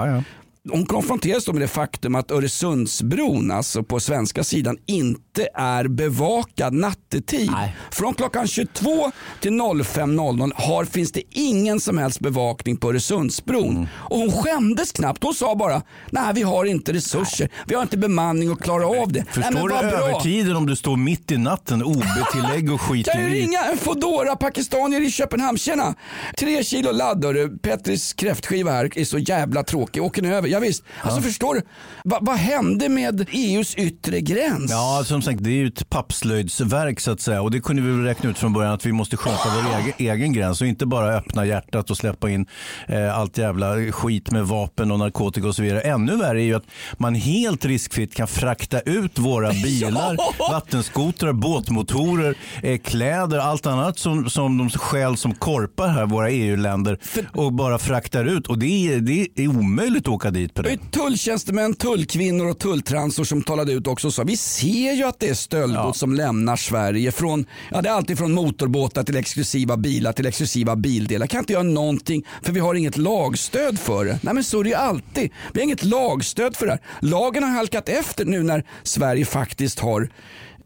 [0.71, 6.73] Hon konfronteras då med det faktum att Öresundsbron, alltså på svenska sidan, inte är bevakad
[6.73, 7.51] nattetid.
[7.51, 7.75] Nej.
[7.91, 9.11] Från klockan 22
[9.41, 13.69] till 05.00 har, finns det ingen som helst bevakning på Öresundsbron.
[13.75, 13.87] Mm.
[13.95, 15.23] Och hon skämdes knappt.
[15.23, 19.11] Hon sa bara, nej vi har inte resurser, vi har inte bemanning att klara av
[19.11, 19.19] det.
[19.19, 23.21] nej, Förstår men du övertiden om du står mitt i natten, OB-tillägg och skit Kan
[23.21, 23.29] i?
[23.29, 25.57] ringa en Foodora pakistanier i Köpenhamn.
[25.57, 25.95] Tjena,
[26.37, 27.25] tre kilo ladd.
[27.61, 30.03] Petris kräftskiva här är så jävla tråkig.
[30.03, 30.47] Åker ni över?
[30.55, 30.83] Ja, visst.
[31.01, 31.61] Alltså förstår du,
[32.03, 34.71] Va, vad hände med EUs yttre gräns?
[34.71, 37.41] Ja, som sagt, det är ju ett pappslöjdsverk så att säga.
[37.41, 39.93] Och det kunde vi väl räkna ut från början att vi måste sköta vår egen,
[39.97, 42.45] egen gräns och inte bara öppna hjärtat och släppa in
[42.87, 45.81] eh, allt jävla skit med vapen och narkotika och så vidare.
[45.81, 46.65] Ännu värre är ju att
[46.97, 50.17] man helt riskfritt kan frakta ut våra bilar,
[50.51, 56.99] vattenskotrar, båtmotorer, eh, kläder, allt annat som, som de stjäl som korpar här, våra EU-länder
[57.33, 58.47] och bara fraktar ut.
[58.47, 63.23] Och det är, det är omöjligt att åka dit på Det tulltjänstemän, tullkvinnor och tulltransor
[63.23, 66.55] som talade ut också och sa vi ser ju att det är stöldgods som lämnar
[66.55, 67.11] Sverige.
[67.11, 71.27] Från, ja, det är alltid från motorbåtar till exklusiva bilar till exklusiva bildelar.
[71.27, 74.19] Kan inte göra någonting för vi har inget lagstöd för det.
[74.21, 75.31] Nej men så är det ju alltid.
[75.53, 76.81] Vi har inget lagstöd för det här.
[77.01, 80.09] Lagen har halkat efter nu när Sverige faktiskt har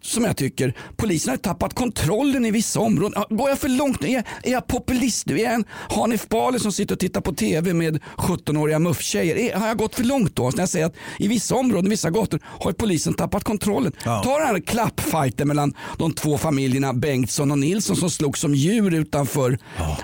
[0.02, 3.14] som jag tycker, polisen har tappat kontrollen i vissa områden.
[3.30, 4.08] Ja, Går jag för långt nu?
[4.08, 5.40] Är är jag populist nu?
[5.40, 9.56] Är jag en Hanif Bali som sitter och tittar på tv med 17-åriga mufftjejer?
[9.56, 10.50] Har jag gått för långt då?
[10.50, 13.92] När jag säger att i vissa områden, vissa gator har polisen tappat kontrollen.
[14.04, 14.22] Ja.
[14.24, 18.94] Ta den här klappfighten mellan de två familjerna Bengtsson och Nilsson som slog som djur
[18.94, 19.58] utanför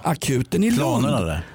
[0.04, 1.06] akuten i Lund.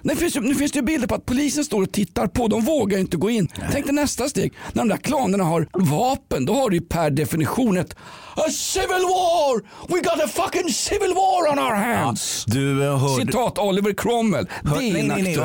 [0.03, 2.49] Nu finns, nu finns det ju bilder på att polisen står och tittar på.
[2.49, 3.49] De vågar inte gå in.
[3.72, 4.53] Tänk dig nästa steg.
[4.72, 7.97] När de där klanerna har vapen, då har du ju per definition ett
[8.37, 9.62] A civil war!
[9.89, 12.45] We got a fucking civil war on our hands!
[12.47, 13.26] Du eh, hörde...
[13.26, 14.47] Citat Oliver Cromwell.
[14.62, 15.39] Det är nej, nej, nej,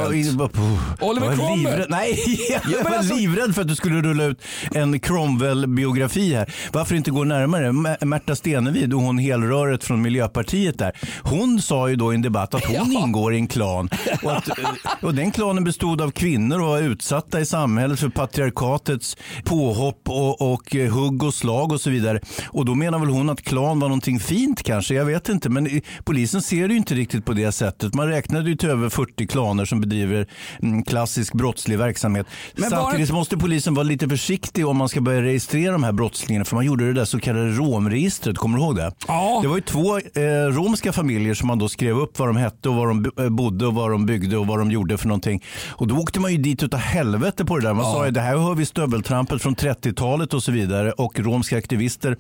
[1.02, 1.80] Oliver jag Cromwell.
[1.80, 2.20] livrädd- Nej,
[2.72, 6.54] jag var alltså- livrädd för att du skulle rulla ut en Cromwell-biografi här.
[6.74, 7.70] Varför inte gå närmare?
[7.72, 10.92] Mä- Märta Stenevi, då hon helröret från Miljöpartiet där.
[11.24, 13.00] Hon sa ju då i en debatt att hon Ja.
[13.00, 13.90] ingår i en klan.
[14.24, 14.70] Och, att, eh,
[15.02, 20.54] och den klanen bestod av kvinnor och var utsatta i samhället för patriarkatets påhopp och,
[20.54, 22.20] och eh, hugg och slag och så vidare.
[22.50, 24.94] Och då menar väl hon att klan var någonting fint kanske?
[24.94, 25.50] Jag vet inte.
[25.50, 27.94] Men polisen ser det ju inte riktigt på det sättet.
[27.94, 30.28] Man räknade ju till över 40 klaner som bedriver
[30.62, 32.28] mm, klassisk brottslig verksamhet.
[32.56, 35.92] Men Samtidigt bara- måste polisen vara lite försiktig om man ska börja registrera de här
[35.92, 36.46] brottslingarna.
[36.46, 38.38] För man gjorde det där så kallade romregistret.
[38.38, 38.92] Kommer du ihåg det?
[39.08, 39.40] Ja.
[39.42, 40.22] Det var ju två eh,
[40.52, 43.68] romska familjer som man då skrev upp vad de hette och var de bo- bodde
[43.68, 45.44] och vad de byggde och vad de gjorde för någonting.
[45.70, 47.74] Och då åkte man ju dit utav helvete på det där.
[47.74, 50.92] Man sa ju det här hör vi stöveltrampet från 30-talet och så vidare.
[50.92, 52.18] Och romska aktivister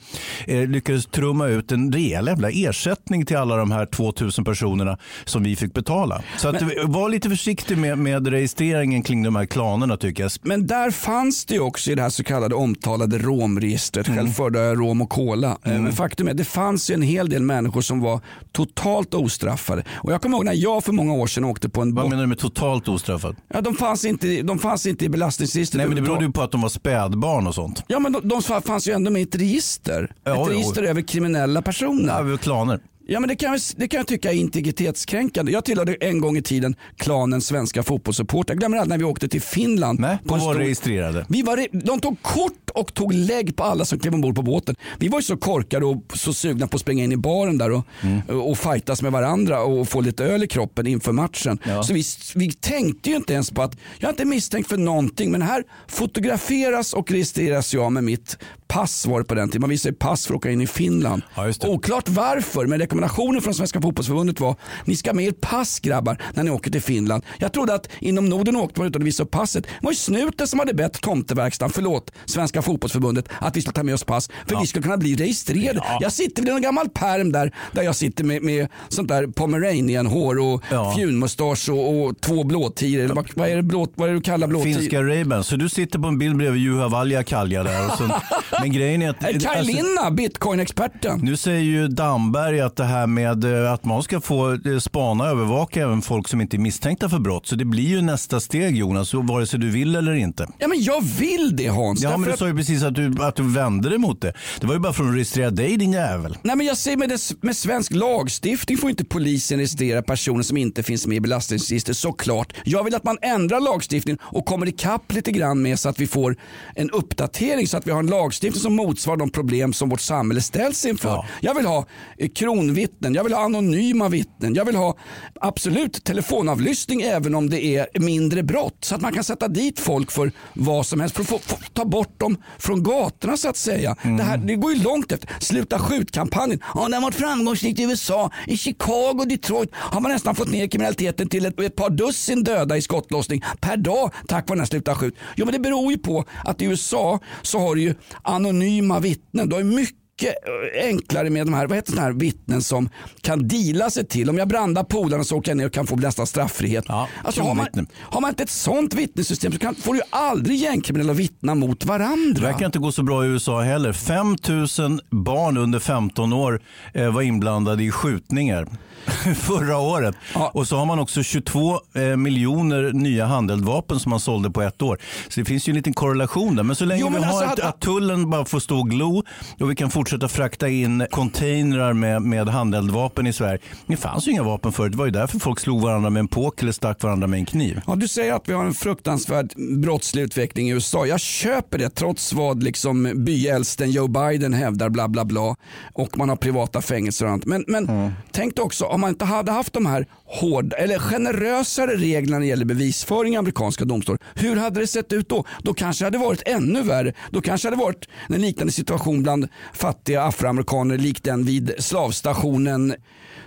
[0.47, 5.43] eh, lyckades trumma ut en rejäl jävla ersättning till alla de här 2000 personerna som
[5.43, 6.21] vi fick betala.
[6.37, 10.31] Så att, var lite försiktig med, med registreringen kring de här klanerna tycker jag.
[10.41, 14.07] Men där fanns det ju också i det här så kallade omtalade romregistret.
[14.07, 14.19] Mm.
[14.19, 15.57] Själv förde jag rom och cola.
[15.63, 18.21] Eh, Men faktum är det fanns ju en hel del människor som var
[18.51, 19.83] totalt ostraffade.
[19.93, 22.23] Och jag kommer ihåg när jag för många år sedan åkte på en Vad menar
[22.23, 23.35] du med totalt ostraffad?
[23.47, 25.77] Ja, de, fanns inte, de fanns inte i belastningsregistret.
[25.77, 27.83] Nej men det berodde ju på att de var spädbarn och sånt.
[27.87, 30.11] Ja men de, de fanns ju ändå med i ett register.
[30.23, 32.23] Ja, ett register över kriminella personer.
[32.23, 32.79] Var klaner.
[33.07, 35.51] Ja men det kan, jag- det kan jag tycka är integritetskränkande.
[35.51, 38.53] Jag tillhörde en gång i tiden klanen svenska fotbollssupportrar.
[38.53, 39.99] Jag glömmer aldrig när vi åkte till Finland.
[39.99, 41.25] Nej, de var stor- registrerade.
[41.29, 44.41] Vi var, re- de tog kort och tog lägg på alla som klev ombord på
[44.41, 44.75] båten.
[44.99, 47.71] Vi var ju så korkade och så sugna på att springa in i baren där
[47.71, 48.21] och, Mm.
[48.41, 51.59] och fightas med varandra och få lite öl i kroppen inför matchen.
[51.63, 51.83] Ja.
[51.83, 52.03] Så vi,
[52.35, 55.63] vi tänkte ju inte ens på att, jag är inte misstänkt för någonting men här
[55.87, 59.61] fotograferas och registreras jag med mitt pass var det på den tiden.
[59.61, 61.21] Man visar ju pass för att åka in i Finland.
[61.35, 61.51] Ja.
[61.67, 64.55] Oklart varför men rekommendationen från Svenska fotbollsförbundet var
[64.85, 67.23] ni ska med er pass grabbar när ni åker till Finland.
[67.39, 69.63] Jag trodde att inom Norden åkte man utan att visa upp passet.
[69.63, 73.83] Det var ju snuten som hade bett tomteverkstan, förlåt, Svenska fotbollsförbundet att vi skulle ta
[73.83, 75.81] med oss pass för vi skulle kunna bli registrerade.
[75.99, 80.39] Jag sitter vid en gammal perm där, där jag sitter med, med sånt där pomeranian-hår
[80.39, 80.93] och Ja.
[80.97, 83.03] fjunmustasch och, och två blåtiror.
[83.03, 84.73] Eller vad, vad, är det blå, vad är det du kallar blåtiror?
[84.79, 85.43] Finska Ray-Ban.
[85.43, 87.85] Så du sitter på en bild bredvid Juha Valjakalja där.
[87.85, 88.03] Och så,
[88.61, 89.23] men grejen är att...
[89.23, 91.19] Hey, Kaj alltså, Linna, bitcoin-experten.
[91.23, 95.23] nu säger ju Damberg att det här med eh, att man ska få eh, spana
[95.23, 97.47] och övervaka även folk som inte är misstänkta för brott.
[97.47, 100.47] Så det blir ju nästa steg Jonas, vare sig du vill eller inte.
[100.57, 102.03] Ja men jag vill det Hans.
[102.03, 104.33] Ja men du sa ju precis att du, att du vände dig mot det.
[104.59, 106.37] Det var ju bara för att registrera dig din jävel.
[106.43, 110.57] Nej men jag säger med, det, med svensk lagstiftning får inte polisen registrera personer som
[110.57, 112.53] inte finns med i belastningsregister såklart.
[112.63, 116.07] Jag vill att man ändrar lagstiftningen och kommer ikapp lite grann med så att vi
[116.07, 116.37] får
[116.75, 120.41] en uppdatering så att vi har en lagstiftning som motsvarar de problem som vårt samhälle
[120.41, 121.09] ställs inför.
[121.09, 121.25] Ja.
[121.41, 121.85] Jag vill ha
[122.17, 124.97] eh, kronvittnen, jag vill ha anonyma vittnen, jag vill ha
[125.41, 130.11] absolut telefonavlyssning även om det är mindre brott så att man kan sätta dit folk
[130.11, 133.57] för vad som helst för att få, få, ta bort dem från gatorna så att
[133.57, 133.95] säga.
[134.03, 135.29] Det, här, det går ju långt efter.
[135.39, 136.59] Sluta skjut-kampanjen.
[136.73, 138.31] Ja, den har varit framgångsrikt i USA.
[138.47, 142.43] I Chicago och Detroit har man nästan fått ner kriminaliteten till ett, ett par dussin
[142.43, 145.15] döda i skottlossning per dag tack vare den här Sluta skjut.
[145.35, 149.49] Jo, men det beror ju på att i USA så har du ju anonyma vittnen.
[149.49, 150.35] Du har ju mycket mycket
[150.75, 152.89] eh, enklare med de här, vad heter såna här vittnen som
[153.21, 154.29] kan deala sig till.
[154.29, 156.85] Om jag brandar polarna så åker jag ner och kan få nästan straffrihet.
[156.87, 157.67] Ja, alltså, har, man,
[157.99, 161.79] har man inte ett sånt vittnessystem så kan, får du ju aldrig gängkriminella vittna mot
[161.79, 162.41] Det varandra.
[162.41, 163.93] verkar inte gå så bra i USA heller.
[163.93, 164.35] 5
[164.79, 166.61] 000 barn under 15 år
[166.93, 168.67] eh, var inblandade i skjutningar
[169.35, 170.15] förra året.
[170.33, 170.51] Ja.
[170.53, 174.81] Och så har man också 22 eh, miljoner nya handeldvapen som man sålde på ett
[174.81, 174.97] år.
[175.29, 176.63] Så det finns ju en liten korrelation där.
[176.63, 178.79] Men så länge Jo, men vi har alltså ett, hade- att tullen bara får stå
[178.79, 179.23] och glo
[179.59, 183.59] och vi kan fortsätta frakta in containrar med, med handeldvapen i Sverige.
[183.87, 184.91] Det fanns ju inga vapen förut.
[184.91, 187.45] Det var ju därför folk slog varandra med en påk eller stack varandra med en
[187.45, 187.81] kniv.
[187.87, 191.05] Ja, du säger att vi har en fruktansvärd brottslig utveckling i USA.
[191.05, 195.55] Jag köper det trots vad liksom byäldsten Joe Biden hävdar bla bla bla.
[195.93, 197.45] Och man har privata fängelser och annat.
[197.45, 201.95] Men, men tänk dig också om man inte hade haft de här hård, eller generösare
[201.95, 204.19] regler när det gäller bevisföring i amerikanska domstolar.
[204.35, 205.45] Hur hade det sett ut då?
[205.63, 207.13] Då kanske det hade varit ännu värre.
[207.31, 212.95] Då kanske det hade varit en liknande situation bland fattiga afroamerikaner likt den vid slavstationen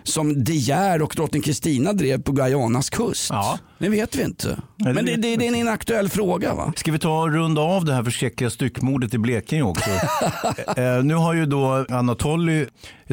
[0.02, 3.30] som De Geer och drottning Kristina drev på Guyanas kust.
[3.30, 3.58] Ja.
[3.78, 4.48] Det vet vi inte.
[4.76, 6.72] det Men det, det, det är en inaktuell fråga va?
[6.76, 9.90] Ska vi ta och runda av det här förskräckliga styckmordet i Blekinge också?
[10.76, 12.66] eh, nu har ju då Anatoly,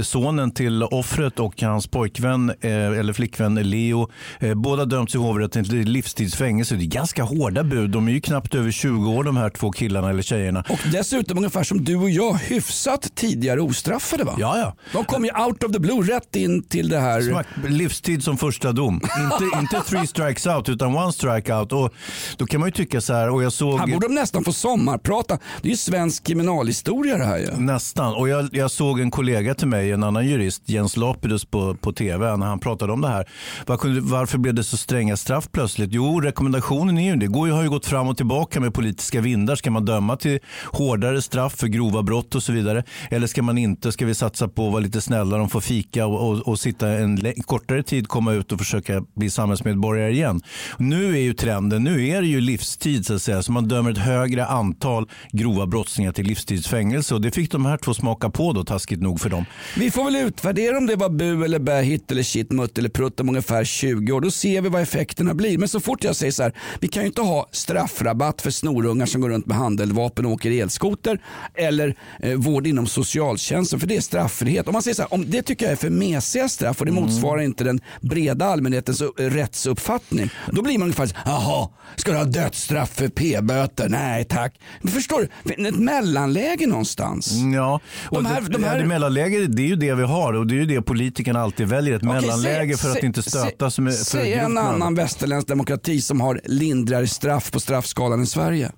[0.04, 4.10] sonen till offret och hans pojkvän eh, eller flickvän Leo,
[4.40, 6.76] eh, båda dömts i hovrätten till livstidsfängelse.
[6.76, 7.90] Det är ganska hårda bud.
[7.90, 10.64] De är ju knappt över 20 år de här två killarna eller tjejerna.
[10.70, 14.36] Och dessutom ungefär som du och jag hyfsat tidigare ostraffade va?
[14.40, 14.76] Ja, ja.
[14.94, 17.22] De kom ju out of the blue rätt in till det här.
[17.22, 19.02] Smack, livstid som första dom.
[19.20, 21.74] inte, inte three strikes out utan one strike out.
[21.74, 21.94] Och
[22.38, 23.80] då kan man ju tycka så här, och jag såg...
[23.80, 25.38] Här borde de nästan få sommarprata.
[25.62, 27.52] Det är ju svensk kriminalhistoria det här ju.
[27.58, 28.14] Nästan.
[28.16, 31.92] Och jag, jag såg en kollega till mig, en annan jurist, Jens Lapidus på, på
[31.94, 33.30] tv, när han pratade om det här.
[33.66, 35.90] Var, kunde- varför blev det så stränga straff plötsligt?
[35.94, 37.28] Jo, rekommendationen är ju det.
[37.28, 39.56] går ju, har ju gått fram och tillbaka med politiska vindar.
[39.56, 40.40] Ska man döma till
[40.72, 42.84] hårdare straff för grova brott och så vidare?
[43.12, 43.92] Eller ska man inte?
[43.92, 46.90] Ska vi satsa på att vara lite snällare, de får fika och, och, och sitta
[46.90, 50.42] en kortare tid, komma ut och försöka bli samhällsmedborgare igen?
[50.78, 53.44] Nu är ju trenden, nu är det ju livstid så att säga.
[53.44, 57.16] Så man dömer ett högre antal grova brottslingar till livstidsfängelse.
[57.16, 59.46] Och det fick de här två smaka på då, taskigt nog för dem.
[59.78, 62.90] Vi får väl utvärdera om det var bu eller bä, hit eller shit, mutt eller
[62.90, 64.22] prutt om ungefär 20 år.
[64.22, 65.58] Då ser vi vad effekterna blir.
[65.58, 69.06] Men så fort jag säger så här, vi kan ju inte ha straffrabatt för snorungar
[69.06, 71.20] som går runt med handeldvapen och åker elskoter
[71.54, 74.68] eller eh, vård inom socialtjänsten för det är straffrihet.
[74.68, 76.92] Om man säger så här, om det tycker jag är för mesiga straff och det
[76.92, 80.30] motsvarar inte den breda allmänhetens eh, rättsuppfattning.
[80.52, 83.90] Då blir man ungefär så jaha, ska du ha dödsstraff för p-böter?
[83.90, 84.60] Nej tack.
[84.82, 87.32] Men förstår du, ett mellanläge någonstans.
[87.56, 87.80] Ja,
[88.10, 90.48] och De här- det, de här- det mellanläge det är ju det vi har och
[90.48, 91.96] det är ju det politikerna alltid väljer.
[91.96, 95.48] Ett Okej, mellanläge säg- för att säg- inte stöta sig med Säg en annan västerländsk
[95.48, 98.72] demokrati som har lindrigare straff på straffskalan än Sverige.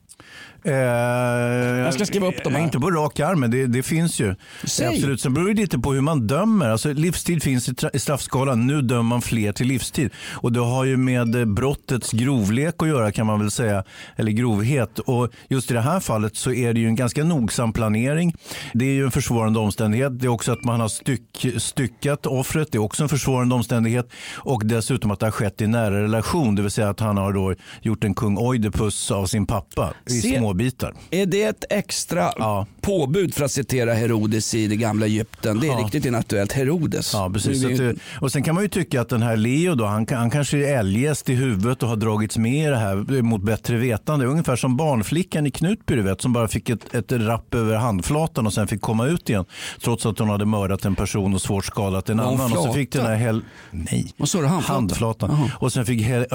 [0.63, 2.63] Eh, jag ska skriva upp dem här.
[2.63, 4.35] Inte på rak arm, men det, det finns ju.
[4.63, 4.87] Säg.
[4.87, 5.21] Absolut.
[5.21, 6.69] Sen beror det lite på hur man dömer.
[6.69, 8.67] Alltså, livstid finns i, i straffskalan.
[8.67, 10.11] Nu dömer man fler till livstid.
[10.33, 13.83] Och det har ju med eh, brottets grovlek att göra kan man väl säga.
[14.15, 14.99] Eller grovhet.
[14.99, 18.35] Och just i det här fallet så är det ju en ganska nogsam planering.
[18.73, 20.19] Det är ju en försvårande omständighet.
[20.19, 22.71] Det är också att man har styck, styckat offret.
[22.71, 24.09] Det är också en försvårande omständighet.
[24.33, 26.55] Och dessutom att det har skett i nära relation.
[26.55, 30.21] Det vill säga att han har då gjort en kung Oidipus av sin pappa i
[30.21, 30.93] små bitar.
[31.11, 32.67] Är det ett extra Ja.
[32.87, 35.59] Påbud för att citera Herodes i det gamla Egypten?
[35.59, 35.77] Det är Ja.
[35.77, 36.51] riktigt inaktuellt.
[36.51, 37.13] Herodes.
[37.13, 37.65] Ja, precis.
[37.65, 40.29] Att, det- och sen kan man ju tycka att den här Leo då, han, han
[40.29, 44.25] kanske är eljest i huvudet och har dragits med i det här mot bättre vetande.
[44.25, 48.45] Ungefär som barnflickan i Knutby du vet, som bara fick ett, ett rapp över handflatan
[48.47, 49.45] och sen fick komma ut igen.
[49.83, 52.51] Trots att hon hade mördat en person och svårt skadat en annan.
[52.57, 53.41] Och så fick den här Hel...
[53.71, 55.29] Nej, Vad sa du, handflatan.
[55.31, 55.51] Jaha.
[55.59, 56.25] Och sen fick Hel...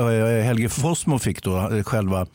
[0.45, 2.27] Helge Fossmo fick då äh, själva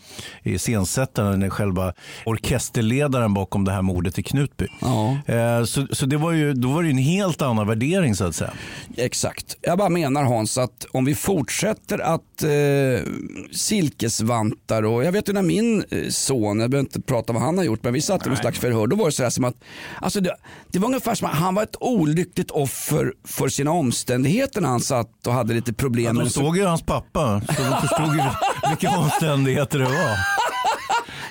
[0.43, 1.93] iscensättaren, själva
[2.25, 4.67] orkesterledaren bakom det här mordet i Knutby.
[4.81, 5.17] Ja.
[5.25, 8.35] Eh, Så, så det var ju, då var det en helt annan värdering så att
[8.35, 8.51] säga.
[8.97, 9.55] Exakt.
[9.61, 13.11] Jag bara menar Hans att om vi fortsätter att eh,
[13.51, 17.57] silkesvantar och jag vet ju när min eh, son, jag behöver inte prata vad han
[17.57, 18.87] har gjort men vi satt i någon slags förhör.
[18.87, 19.55] Då var det sådär som att
[20.01, 20.35] alltså det,
[20.71, 24.79] det var ungefär som att han var ett olyckligt offer för sina omständigheter när han
[24.79, 26.17] satt och hade lite problem.
[26.17, 28.21] Ja, de såg ju hans pappa, så de förstod ju
[28.69, 30.17] vilka omständigheter det var.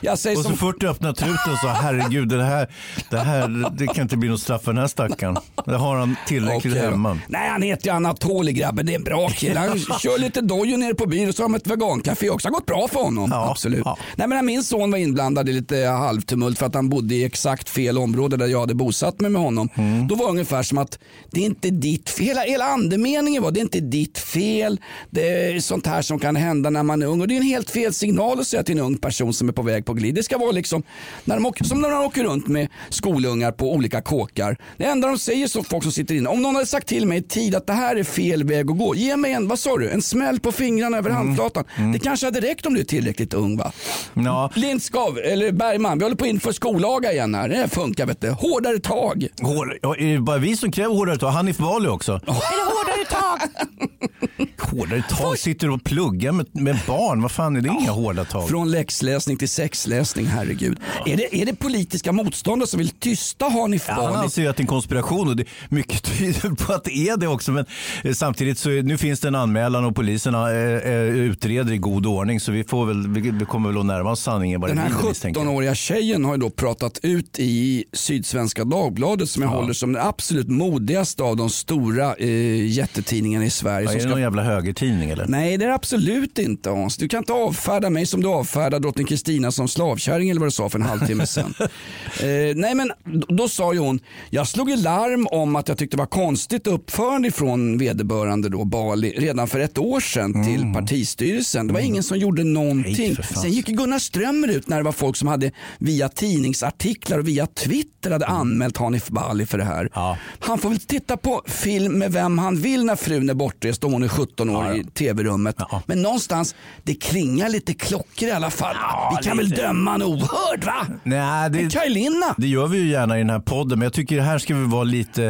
[0.07, 2.69] Jag säger Och så som, fort du öppnar truten så herregud, det här,
[3.11, 5.37] det här det kan inte bli något straff för den här stackaren.
[5.65, 6.81] Det har han tillräckligt då.
[6.81, 7.19] hemma.
[7.29, 9.61] Nej han heter ju Anatoli grabben, det är en bra kille.
[9.61, 12.49] Han kör lite dojo nere på byn och så har de ett vegancafé också.
[12.49, 13.29] Det har gått bra för honom.
[13.33, 13.83] Ja, Absolut.
[13.85, 13.99] ja.
[14.17, 17.69] Nej, men min son var inblandad i lite halvtumult för att han bodde i exakt
[17.69, 19.69] fel område där jag hade bosatt mig med honom.
[19.75, 20.09] Mm.
[20.09, 20.99] Då var det ungefär som att
[21.31, 22.27] det är inte ditt fel.
[22.27, 24.81] Hela, hela andemeningen var det är inte ditt fel.
[25.11, 27.21] Det är sånt här som kan hända när man är ung.
[27.21, 29.53] Och det är en helt fel signal att säga till en ung person som är
[29.53, 30.15] på väg på laglig.
[30.15, 30.83] Det ska vara liksom
[31.25, 34.57] när de åker, som när de åker runt med skolungar på olika kåkar.
[34.77, 37.19] Det enda de säger som folk som sitter inne, om någon hade sagt till mig
[37.19, 38.95] i tid att det här är fel väg att gå.
[38.95, 41.65] Ge mig en, vad sa du, en smäll på fingrarna över handflatan.
[41.93, 43.73] Det kanske hade räckt om du är tillräckligt ung va?
[44.15, 44.51] Ja.
[44.55, 47.49] Lindskov, eller Bergman, vi håller på att införa skollaga igen här.
[47.49, 48.31] Det här funkar vet du.
[48.31, 49.27] Hårdare tag.
[49.41, 51.31] Hår, är det bara vi som kräver hårdare tag?
[51.31, 52.13] Hanif Bali också.
[52.13, 53.26] Hårdare tag.
[54.59, 55.39] Hårdare tag?
[55.39, 57.23] Sitter och pluggar med, med barn.
[57.23, 58.49] Vad fan är det inga hårda tag?
[58.49, 60.79] Från läxläsning till sexläsning, herregud.
[61.07, 64.17] Är det, är det politiska motståndare som vill tysta Hanif Ja, han Bali?
[64.17, 67.17] anser ju att det är en konspiration och det, mycket tyder på att det är
[67.17, 67.53] det också.
[67.53, 67.65] Men
[68.05, 71.79] eh, samtidigt så nu finns det en anmälan och polisen har, eh, eh, utreder i
[71.79, 74.79] god ordning så vi, får väl, vi, vi kommer väl att närma oss sanningen Den
[74.79, 75.49] här blir, misstänker jag.
[75.49, 80.03] 17-åriga tjejen har ju då pratat ut i Sydsvenska Dagbladet som jag håller som den
[80.03, 83.85] absolut modigaste av de stora eh, jättetidningarna i Sverige.
[83.85, 85.27] Ja, är det ska någon jävla högertidning eller?
[85.27, 86.97] Nej, det är det absolut inte Hans.
[86.97, 90.53] Du kan inte avfärda mig som du avfärdar drottning Kristina som slavkärring eller vad du
[90.53, 91.55] sa för en halvtimme sedan.
[91.61, 92.93] eh, nej, men
[93.29, 94.01] då, sa ju hon,
[94.31, 98.65] jag slog i larm om att jag tyckte det var konstigt uppförande från vederbörande då,
[98.65, 101.67] Bali redan för ett år sedan till partistyrelsen.
[101.67, 103.07] Det var ingen som gjorde någonting.
[103.07, 103.17] Mm.
[103.19, 103.43] Nej.
[103.43, 107.47] Sen gick Gunnar Strömmer ut när det var folk som hade via tidningsartiklar och via
[107.47, 109.81] Twitter hade anmält Hanif Bali för det här.
[109.81, 109.91] Mm.
[109.95, 110.19] Ja.
[110.39, 113.91] Han får väl titta på film med vem han vill när frun är bortrest och
[113.91, 114.77] hon är 17 år Ja, ja.
[114.77, 115.57] i tv-rummet.
[115.87, 118.77] Men någonstans, det klingar lite klockor i alla fall.
[119.19, 120.87] Vi kan väl döma en ohörd va?
[121.03, 122.35] Nej, det, Kaj Linna.
[122.39, 124.65] Det gör vi ju gärna i den här podden, men jag tycker här ska vi
[124.67, 125.25] vara lite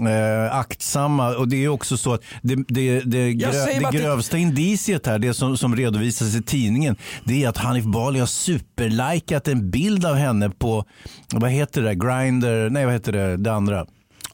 [0.00, 1.36] eh, aktsamma.
[1.36, 5.06] Och det är också så att det, det, det, grö, det att det- grövsta indiciet
[5.06, 9.70] här, det som, som redovisas i tidningen, det är att Hanif Bali har superlikat en
[9.70, 10.84] bild av henne på,
[11.32, 13.86] vad heter det, Grindr, nej vad heter det, det andra?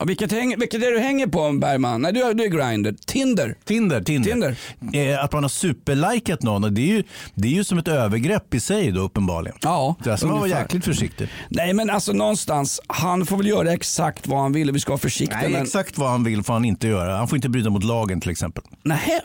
[0.03, 2.03] Ja, vilket, häng, vilket är du hänger på Bergman?
[2.03, 2.93] Nej, du, är- du är Grindr.
[3.07, 3.55] Tinder.
[3.65, 4.01] Tinder.
[4.03, 4.31] Tinder.
[4.81, 5.13] Tinder.
[5.13, 7.03] Eh, att man har superlikat någon, det är, ju,
[7.35, 9.57] det är ju som ett övergrepp i sig då uppenbarligen.
[9.63, 11.29] Ja, Där ska man vara jäkligt försiktig.
[11.49, 14.91] Nej men alltså någonstans, han får väl göra exakt vad han vill och vi ska
[14.93, 15.39] vara försiktiga.
[15.41, 15.63] Nej, men...
[15.63, 17.17] exakt vad han vill får han inte göra.
[17.17, 18.65] Han får inte bryta mot lagen till exempel.
[18.83, 19.21] Nej.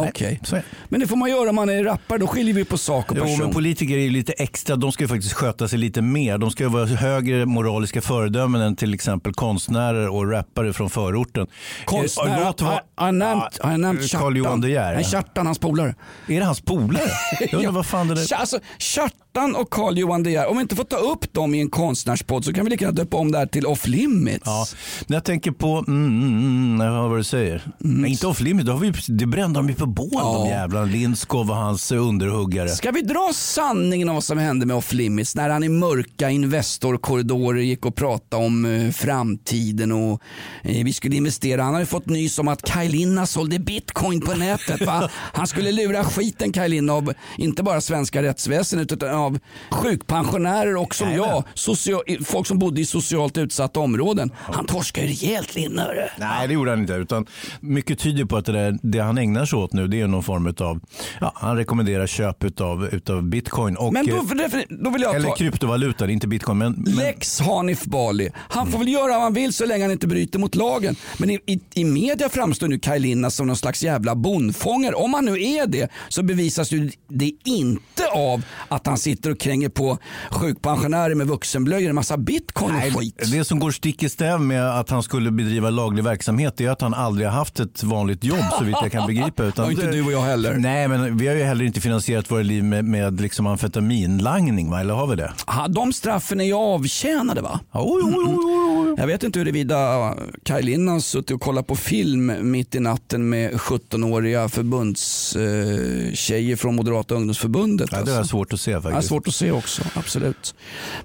[0.00, 0.40] Okej.
[0.52, 0.62] är det.
[0.88, 3.16] Men det får man göra om man är rappare, då skiljer vi på sak och
[3.16, 3.38] Jo, person.
[3.38, 4.76] men politiker är ju lite extra.
[4.76, 6.38] De ska ju faktiskt sköta sig lite mer.
[6.38, 11.46] De ska ju vara högre moraliska föredömen än till exempel konstnärer och rappare från förorten.
[11.84, 14.20] Konstnär, Eh, låt vara- har jag nämnt, har jag nämnt Ja, Kjartan?
[14.26, 15.02] Carl-Johan De Geer.
[15.02, 15.94] Kjartan, hans polare.
[16.28, 17.02] Är det hans polare?
[17.40, 18.14] Jag undrar vad fan det.
[18.14, 19.14] Tja- Alltså, Kjartan
[19.56, 22.52] och Carl-Johan De Geer, om vi inte får ta upp dem i en konstnärspodd så
[22.52, 24.42] kan vi lika gärna döpa om det här till Off Limits.
[24.44, 24.66] Ja,
[25.06, 27.62] när jag tänker på, mm, mm, mm, jag hör vad du säger.
[27.78, 30.86] Nej, inte off limit, då har vi, det brände de ju på bål de jävlarna.
[30.86, 32.68] Lindskov och hans underhuggare.
[32.68, 36.30] Ska vi dra sanningen om vad som hände med Off Limits när han i mörka
[36.30, 40.22] Investor-korridorer gick och pratade om eh, framtiden och
[40.62, 41.62] eh, vi skulle investera.
[41.62, 44.86] Han hade fått nys om att Kaj Linna sålde bitcoin på nätet.
[44.86, 45.10] Va?
[45.12, 49.38] Han skulle lura skiten Kaj Linna av inte bara svenska rättsväsendet utan av
[49.70, 51.30] sjukpensionärer och som Jajamän.
[51.30, 54.30] jag, socia- folk som bodde i socialt utsatta områden.
[54.36, 55.82] Han torskade ju rejält Linna.
[55.82, 56.06] hörru.
[56.18, 56.92] Nej, det gjorde han inte.
[56.92, 57.26] Utan
[57.60, 60.22] mycket tyder på att det, där, det han ägnar sig åt nu det är någon
[60.22, 60.80] form av,
[61.20, 64.22] ja, han rekommenderar köp utav, utav bitcoin och, Men då, eh,
[64.68, 65.34] då vill jag eller ta...
[65.36, 66.58] kryptovaluta, inte bitcoin.
[66.58, 68.30] Men, men Lex Hanif Bali.
[68.34, 70.96] Han får väl göra vad han vill så länge han inte bryter mot lagen.
[71.18, 74.94] Men i, i, i media framstår nu Kaj Linna som någon slags jävla bondfångare.
[74.94, 79.40] Om han nu är det så bevisas ju det inte av att han sitter och
[79.40, 79.98] kränger på
[80.30, 83.30] sjukpensionärer med vuxenblöjor en massa bitcoin och Nej, skit.
[83.32, 86.80] det som går stick i stäv med att han skulle bedriva laglig verksamhet är att
[86.80, 89.44] han aldrig har haft ett vanligt jobb så vitt jag kan begripa.
[89.48, 90.54] Utan Och inte du och jag heller.
[90.54, 94.80] Nej, men vi har ju heller inte finansierat våra liv med, med liksom amfetaminlangning, va?
[94.80, 95.32] eller har vi det?
[95.46, 97.60] Ha, de straffen är ju avtjeänade va?
[97.74, 98.94] Jo, jo, jo.
[98.98, 103.28] Jag vet inte huruvida Kaj Linna har suttit och kollat på film mitt i natten
[103.28, 107.88] med 17-åriga förbundstjejer från Moderata ungdomsförbundet.
[107.92, 110.54] Ja, det är svårt att se Ja, svårt att se också, absolut.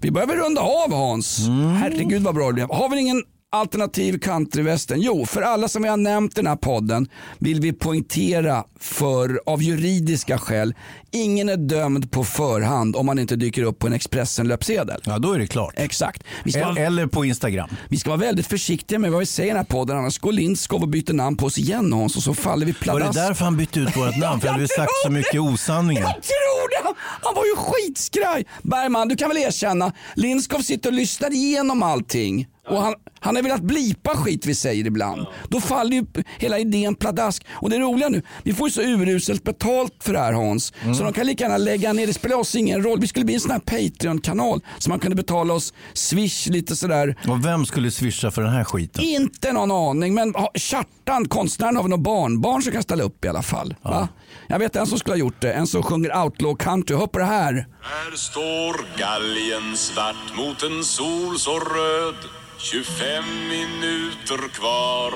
[0.01, 1.39] Vi börjar väl runda av Hans.
[1.47, 1.75] Mm.
[1.75, 2.69] Herregud vad bra det blev.
[2.71, 3.23] Har vi ingen
[3.53, 5.01] alternativ countryvästern?
[5.01, 7.07] Jo, för alla som vi har nämnt i den här podden
[7.39, 10.73] vill vi poängtera för av juridiska skäl,
[11.11, 15.01] ingen är dömd på förhand om man inte dyker upp på en Expressen-löpsedel.
[15.05, 15.73] Ja, då är det klart.
[15.77, 16.23] Exakt.
[16.49, 17.69] Ska, Eller, på Instagram.
[17.89, 20.31] vi ska vara väldigt försiktiga med vad vi säger i den här podden, annars går
[20.31, 23.13] Lindskov och byter namn på oss igen Hans och så faller vi Var pladask.
[23.13, 24.41] det därför han bytte ut vårt namn?
[24.41, 26.01] För hade vi sagt så mycket osanningar?
[26.03, 26.99] Jag tror det!
[27.21, 28.45] Han var ju skitskraj.
[28.61, 32.47] Bergman, du kan väl erkänna, Lindskov sitter och lyssnar igenom allting.
[32.69, 35.27] Och han, Han har velat blipa skit vi säger ibland.
[35.49, 36.05] Då faller ju
[36.39, 37.45] hela idén pladask.
[37.51, 40.73] Och det roliga nu, vi får ju så uruselt betalt för det här Hans.
[40.97, 42.99] Så de kan lika gärna lägga ner, det spelar oss ingen roll.
[42.99, 47.15] Vi skulle bli en sån här Patreon-kanal så man kunde betala oss Swish lite sådär.
[47.27, 49.03] Och vem skulle swisha för den här skiten?
[49.03, 53.27] Inte någon aning, men Kjartan, konstnären har väl något barnbarn som kan ställa upp i
[53.27, 53.75] alla fall.
[53.81, 54.07] Va?
[54.47, 56.95] Jag vet en som skulle ha gjort det, en som sjunger outlaw country.
[56.97, 57.67] Hör på det här.
[57.81, 62.15] Här står galgen svart mot en sol så röd
[62.63, 65.13] 25 minuter kvar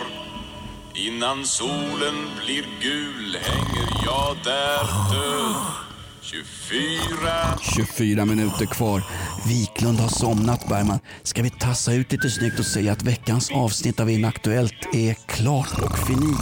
[0.94, 5.56] Innan solen blir gul hänger jag där död
[6.22, 9.04] 24 24 minuter kvar.
[9.48, 11.00] Wiklund har somnat Bergman.
[11.24, 15.82] Ska vi tassa ut lite snyggt och säga att veckans avsnitt av Inaktuellt är klart
[15.82, 16.36] och fini.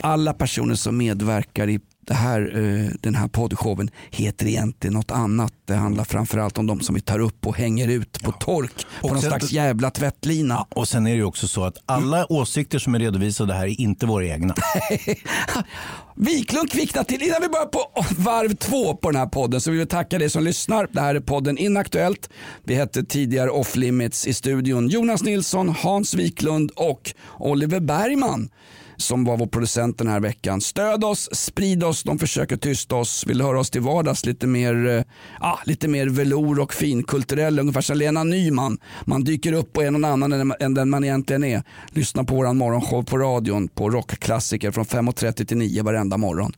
[0.00, 5.52] Alla personer som medverkar i det här, eh, den här poddshowen heter egentligen något annat.
[5.64, 9.06] Det handlar framförallt om de som vi tar upp och hänger ut på tork på
[9.06, 10.66] Och någon sen- slags jävla tvättlina.
[10.70, 13.80] Och sen är det ju också så att alla åsikter som är redovisade här är
[13.80, 14.54] inte våra egna.
[16.16, 17.22] Wiklund kvicknar till.
[17.22, 17.80] Innan vi börjar på
[18.18, 20.88] varv två på den här podden så vill vi tacka dig som lyssnar.
[20.92, 22.30] Det här är podden Inaktuellt.
[22.64, 24.88] Vi hette tidigare Off Limits i studion.
[24.88, 28.48] Jonas Nilsson, Hans Wiklund och Oliver Bergman
[28.96, 30.60] som var vår producent den här veckan.
[30.60, 33.24] Stöd oss, sprid oss, de försöker tysta oss.
[33.26, 35.02] Vill höra oss till vardags lite mer, eh,
[35.40, 38.78] ah, lite mer velour och finkulturell, ungefär som Lena Nyman.
[39.04, 41.62] Man dyker upp och är någon annan än, den man egentligen är.
[41.88, 46.52] Lyssna på våran morgonshow på radion på rockklassiker från 5.30 till 9 varenda morgon.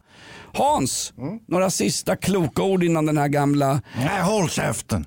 [0.53, 1.13] Hans,
[1.49, 3.81] några sista kloka ord innan den här gamla...
[3.97, 5.07] Nej, håll käften!